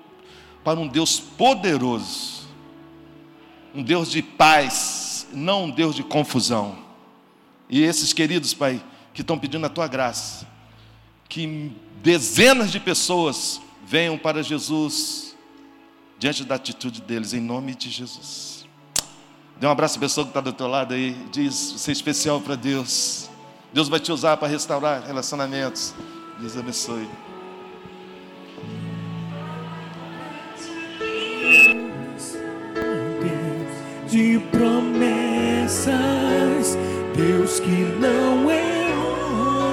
[0.65, 2.41] para um Deus poderoso
[3.75, 6.79] um Deus de paz, não um Deus de confusão.
[7.69, 8.83] E esses queridos, Pai,
[9.15, 10.47] que estão pedindo a tua graça,
[11.29, 15.37] que dezenas de pessoas venham para Jesus
[16.19, 18.60] diante da atitude deles, em nome de Jesus.
[19.61, 21.13] Dê um abraço à pessoa que está do teu lado aí.
[21.31, 23.29] Diz, você é especial para Deus.
[23.75, 25.95] Deus vai te usar para restaurar relacionamentos.
[26.41, 27.07] Deus abençoe.
[34.11, 35.87] de promessas,
[37.15, 38.51] Deus que não